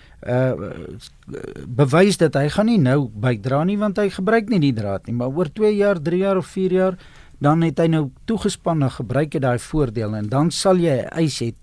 bewys 1.66 2.16
dat 2.16 2.34
hy 2.34 2.48
gaan 2.48 2.66
nie 2.66 2.78
nou 2.80 3.08
bydra 3.08 3.64
nie 3.64 3.76
want 3.76 3.98
hy 4.00 4.08
gebruik 4.08 4.48
nie 4.48 4.60
die 4.60 4.72
draad 4.72 5.06
nie, 5.06 5.14
maar 5.14 5.28
oor 5.28 5.50
2 5.52 5.74
jaar, 5.76 6.00
3 6.00 6.18
jaar 6.18 6.40
of 6.40 6.46
4 6.46 6.72
jaar 6.72 6.96
dan 7.44 7.62
het 7.66 7.80
hy 7.82 7.88
nou 7.92 8.06
toegespan 8.24 8.86
en 8.86 8.92
gebruik 8.94 9.34
hy 9.36 9.42
daai 9.42 9.58
voordeel 9.58 10.14
en 10.16 10.30
dan 10.32 10.50
sal 10.54 10.80
jy 10.80 11.02
eis 11.12 11.40
het 11.44 11.58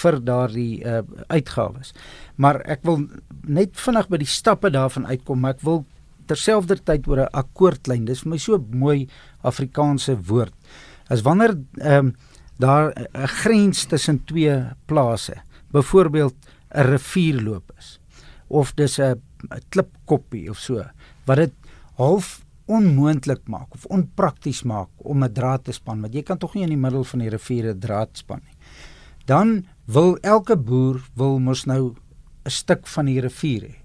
vir 0.00 0.20
daardie 0.22 0.82
uh 0.86 1.02
uitgawes. 1.28 1.92
Maar 2.38 2.60
ek 2.70 2.84
wil 2.86 3.02
net 3.46 3.74
vinnig 3.78 4.08
by 4.10 4.20
die 4.22 4.30
stappe 4.30 4.70
daarvan 4.70 5.06
uitkom, 5.06 5.42
maar 5.42 5.56
ek 5.58 5.64
wil 5.66 5.84
terselfdertyd 6.30 7.08
oor 7.10 7.26
'n 7.26 7.34
akkoordlyn. 7.34 8.06
Dis 8.06 8.22
vir 8.22 8.30
my 8.30 8.38
so 8.38 8.58
mooi 8.58 9.08
Afrikaanse 9.42 10.16
woord. 10.16 10.54
As 11.08 11.22
wanneer 11.22 11.58
ehm 11.78 12.06
um, 12.06 12.14
daar 12.58 12.92
'n 12.94 13.26
grens 13.42 13.84
tussen 13.84 14.24
twee 14.24 14.66
plase, 14.86 15.42
byvoorbeeld 15.72 16.34
'n 16.74 16.86
rivierloop 16.86 17.72
is 17.78 17.98
of 18.48 18.74
dis 18.74 18.98
'n 18.98 19.20
klipkoppie 19.68 20.50
of 20.50 20.58
so, 20.58 20.84
wat 21.26 21.36
dit 21.36 21.52
half 21.96 22.44
onmoontlik 22.70 23.48
maak 23.48 23.74
of 23.74 23.86
onprakties 23.86 24.62
maak 24.62 24.88
om 24.96 25.24
'n 25.24 25.32
draad 25.32 25.64
te 25.64 25.72
span, 25.72 26.00
want 26.00 26.14
jy 26.14 26.22
kan 26.22 26.38
tog 26.38 26.54
nie 26.54 26.62
in 26.62 26.74
die 26.74 26.84
middel 26.86 27.04
van 27.04 27.18
die 27.18 27.30
rivier 27.30 27.74
'n 27.74 27.78
draad 27.78 28.10
span 28.12 28.40
nie. 28.44 28.56
Dan 29.26 29.66
wil 29.84 30.16
elke 30.22 30.56
boer 30.56 31.00
wil 31.14 31.38
mos 31.38 31.64
nou 31.66 31.94
'n 32.44 32.50
stuk 32.50 32.86
van 32.86 33.06
die 33.06 33.20
rivier 33.20 33.62
hê. 33.62 33.76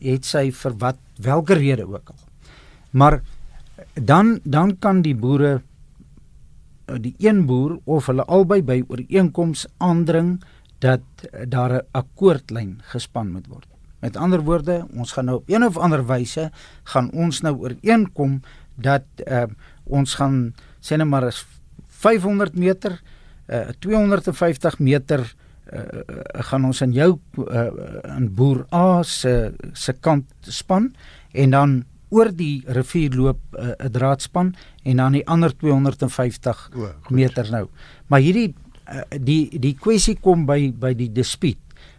Het 0.00 0.24
sy 0.24 0.50
vir 0.50 0.72
wat 0.78 0.98
welke 1.20 1.54
rede 1.54 1.86
ook 1.86 2.10
al. 2.10 2.18
Maar 2.90 3.22
dan 3.94 4.40
dan 4.44 4.78
kan 4.78 5.02
die 5.02 5.14
boere 5.14 5.62
die 7.00 7.14
een 7.18 7.46
boer 7.46 7.78
of 7.84 8.06
hulle 8.06 8.24
albei 8.24 8.62
by 8.62 8.82
ooreenkoms 8.88 9.66
aandring 9.76 10.38
dat 10.78 11.00
eh, 11.30 11.44
daar 11.48 11.72
'n 11.72 11.86
akkoordlyn 11.90 12.80
gespan 12.82 13.32
moet 13.32 13.46
word. 13.46 13.66
Met 13.98 14.16
ander 14.16 14.40
woorde, 14.40 14.86
ons 14.94 15.12
gaan 15.12 15.24
nou 15.24 15.36
op 15.36 15.48
een 15.50 15.64
of 15.64 15.76
ander 15.76 16.06
wyse 16.06 16.50
gaan 16.82 17.10
ons 17.10 17.40
nou 17.40 17.56
ooreenkom 17.56 18.40
dat 18.74 19.02
uh, 19.26 19.42
ons 19.84 20.14
gaan 20.14 20.54
sê 20.80 20.96
net 20.96 21.06
maar 21.06 21.26
is 21.26 21.46
500 21.86 22.54
meter 22.54 23.00
uh, 23.48 23.68
250 23.78 24.78
meter 24.78 25.24
uh, 25.72 25.82
gaan 26.32 26.64
ons 26.64 26.80
in 26.80 26.92
jou 26.92 27.18
uh, 27.42 27.66
in 28.16 28.28
boer 28.34 28.66
A 28.72 29.02
se 29.02 29.52
se 29.72 29.92
kant 29.92 30.26
span 30.40 30.92
en 31.32 31.50
dan 31.50 31.84
oor 32.08 32.30
die 32.32 32.62
rivier 32.66 33.16
loop 33.16 33.40
'n 33.52 33.74
uh, 33.80 33.90
draadspan 33.90 34.54
en 34.84 34.96
dan 34.96 35.12
die 35.12 35.26
ander 35.26 35.56
250 35.56 36.70
O, 36.74 36.86
goed. 37.02 37.10
meter 37.10 37.50
nou. 37.50 37.68
Maar 38.06 38.20
hierdie 38.20 38.54
uh, 38.92 39.02
die 39.20 39.58
die 39.58 39.74
kwessie 39.74 40.16
kom 40.20 40.46
by 40.46 40.72
by 40.72 40.94
die 40.94 41.12
dispuut. 41.12 41.58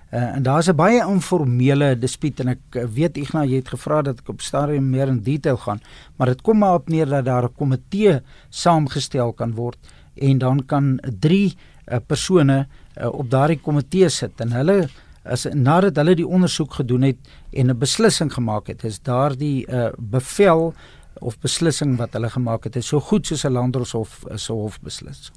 Uh, 0.09 0.35
en 0.35 0.43
daar's 0.43 0.67
'n 0.69 0.75
baie 0.75 1.01
informele 1.05 1.95
dispuut 1.99 2.39
en 2.39 2.47
ek 2.47 2.75
uh, 2.75 2.85
weet 2.85 3.17
Ignas 3.17 3.45
jy 3.47 3.55
het 3.61 3.69
gevra 3.69 4.01
dat 4.01 4.19
ek 4.19 4.29
op 4.29 4.41
stadium 4.41 4.89
meer 4.89 5.07
in 5.07 5.21
detail 5.21 5.57
gaan, 5.57 5.81
maar 6.17 6.27
dit 6.27 6.41
kom 6.41 6.57
maar 6.57 6.73
op 6.73 6.89
neer 6.89 7.05
dat 7.05 7.25
daar 7.25 7.43
'n 7.43 7.53
komitee 7.55 8.21
saamgestel 8.49 9.33
kan 9.33 9.53
word 9.53 9.77
en 10.15 10.37
dan 10.37 10.65
kan 10.65 10.99
3 11.19 11.53
uh, 11.87 11.97
persone 12.07 12.67
uh, 12.97 13.13
op 13.13 13.29
daardie 13.29 13.59
komitee 13.59 14.09
sit 14.09 14.41
en 14.41 14.51
hulle 14.51 14.89
as 15.23 15.45
nadat 15.53 15.95
hulle 15.95 16.15
die 16.15 16.27
ondersoek 16.27 16.73
gedoen 16.73 17.01
het 17.01 17.17
en 17.53 17.69
'n 17.69 17.77
beslissing 17.77 18.33
gemaak 18.33 18.67
het, 18.67 18.83
is 18.83 18.99
daardie 18.99 19.67
uh, 19.67 19.89
bevel 19.97 20.73
of 21.21 21.39
beslissing 21.39 21.97
wat 21.97 22.13
hulle 22.13 22.29
gemaak 22.29 22.63
het, 22.63 22.75
is 22.75 22.87
so 22.87 22.99
goed 22.99 23.27
soos 23.27 23.45
'n 23.45 23.51
landdroshof 23.51 24.23
se 24.35 24.51
hof 24.53 24.79
beslis. 24.81 25.31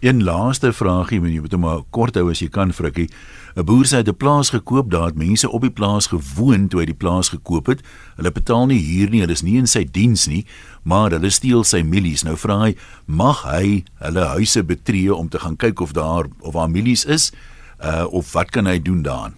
Een 0.00 0.22
laaste 0.24 0.72
vraagie, 0.72 1.20
moet 1.20 1.32
jy 1.32 1.40
moet 1.40 1.52
hom 1.52 1.64
maar 1.64 1.82
kort 1.90 2.14
hou 2.14 2.30
as 2.30 2.40
jy 2.40 2.48
kan, 2.52 2.72
Frikkie. 2.72 3.08
'n 3.56 3.64
Boer 3.64 3.86
sê 3.88 3.96
hy 3.96 4.02
het 4.04 4.08
'n 4.08 4.16
plaas 4.16 4.50
gekoop, 4.50 4.90
daar 4.90 5.06
het 5.06 5.16
mense 5.16 5.48
op 5.48 5.62
die 5.62 5.70
plaas 5.70 6.06
gewoon 6.06 6.68
toe 6.68 6.80
hy 6.80 6.86
die 6.86 6.94
plaas 6.94 7.28
gekoop 7.28 7.66
het. 7.66 7.80
Hulle 8.16 8.30
betaal 8.30 8.66
nie 8.66 8.80
huur 8.80 9.10
nie, 9.10 9.20
hulle 9.20 9.32
is 9.32 9.42
nie 9.42 9.56
in 9.56 9.66
sy 9.66 9.84
diens 9.84 10.26
nie, 10.26 10.44
maar 10.82 11.10
hulle 11.10 11.30
steel 11.30 11.64
sy 11.64 11.82
milies. 11.82 12.22
Nou 12.22 12.36
vra 12.36 12.58
hy, 12.60 12.76
mag 13.06 13.42
hy 13.44 13.84
hulle 13.98 14.24
huise 14.36 14.62
betree 14.62 15.14
om 15.14 15.28
te 15.28 15.38
gaan 15.38 15.56
kyk 15.56 15.80
of 15.80 15.92
daar 15.92 16.26
of 16.40 16.52
daar 16.54 16.70
milies 16.70 17.04
is? 17.04 17.32
Uh 17.80 18.06
of 18.10 18.32
wat 18.32 18.50
kan 18.50 18.66
hy 18.66 18.78
doen 18.78 19.02
daaraan? 19.02 19.34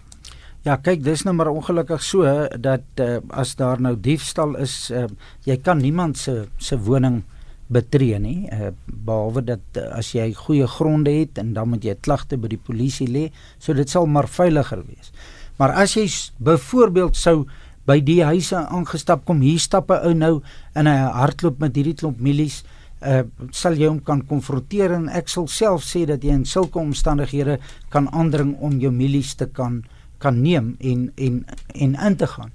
Ja, 0.66 0.76
kyk, 0.76 1.04
dis 1.04 1.22
nou 1.22 1.32
maar 1.36 1.48
ongelukkig 1.48 2.02
so 2.02 2.46
dat 2.58 2.82
uh, 3.00 3.18
as 3.30 3.54
daar 3.56 3.80
nou 3.80 3.94
diefstal 4.00 4.56
is, 4.56 4.90
uh, 4.90 5.06
jy 5.46 5.56
kan 5.56 5.78
niemand 5.78 6.18
se 6.18 6.48
se 6.56 6.78
woning 6.78 7.22
betree 7.68 8.18
nie, 8.20 8.48
uh, 8.52 8.70
behalwe 8.86 9.42
dat 9.44 9.76
uh, 9.76 9.90
as 9.98 10.14
jy 10.16 10.30
goeie 10.36 10.66
gronde 10.68 11.12
het 11.12 11.38
en 11.40 11.52
dan 11.56 11.68
moet 11.68 11.84
jy 11.84 11.94
klagte 12.00 12.38
by 12.40 12.48
die 12.54 12.60
polisie 12.60 13.08
lê, 13.08 13.28
so 13.60 13.76
dit 13.76 13.88
sal 13.88 14.08
maar 14.08 14.28
veiliger 14.28 14.80
wees. 14.86 15.12
Maar 15.60 15.74
as 15.82 15.96
jy 15.98 16.06
byvoorbeeld 16.44 17.18
sou 17.18 17.42
by 17.88 17.98
die 18.04 18.22
huise 18.24 18.56
aangestap 18.56 19.24
kom, 19.28 19.42
hier 19.44 19.60
stap 19.60 19.90
'n 19.90 20.00
ou 20.08 20.14
nou 20.14 20.42
en 20.74 20.86
hy 20.86 20.96
hardloop 20.96 21.60
met 21.60 21.76
hierdie 21.76 21.96
klomp 21.96 22.20
milies 22.20 22.64
uh 23.00 23.22
sal 23.54 23.78
jy 23.78 23.86
hom 23.86 24.00
kan 24.02 24.24
konfronteer 24.26 24.90
en 24.90 25.08
ek 25.08 25.28
sal 25.28 25.46
self 25.46 25.84
sê 25.84 26.04
dat 26.06 26.24
jy 26.24 26.34
in 26.34 26.44
sulke 26.44 26.78
omstandighede 26.78 27.60
kan 27.90 28.08
aandring 28.08 28.56
om 28.58 28.80
jou 28.80 28.90
milies 28.90 29.34
te 29.34 29.46
kan 29.46 29.84
kan 30.18 30.42
neem 30.42 30.76
en 30.80 31.12
en 31.16 31.46
en 31.74 31.94
in 31.94 32.16
te 32.16 32.26
gaan. 32.26 32.50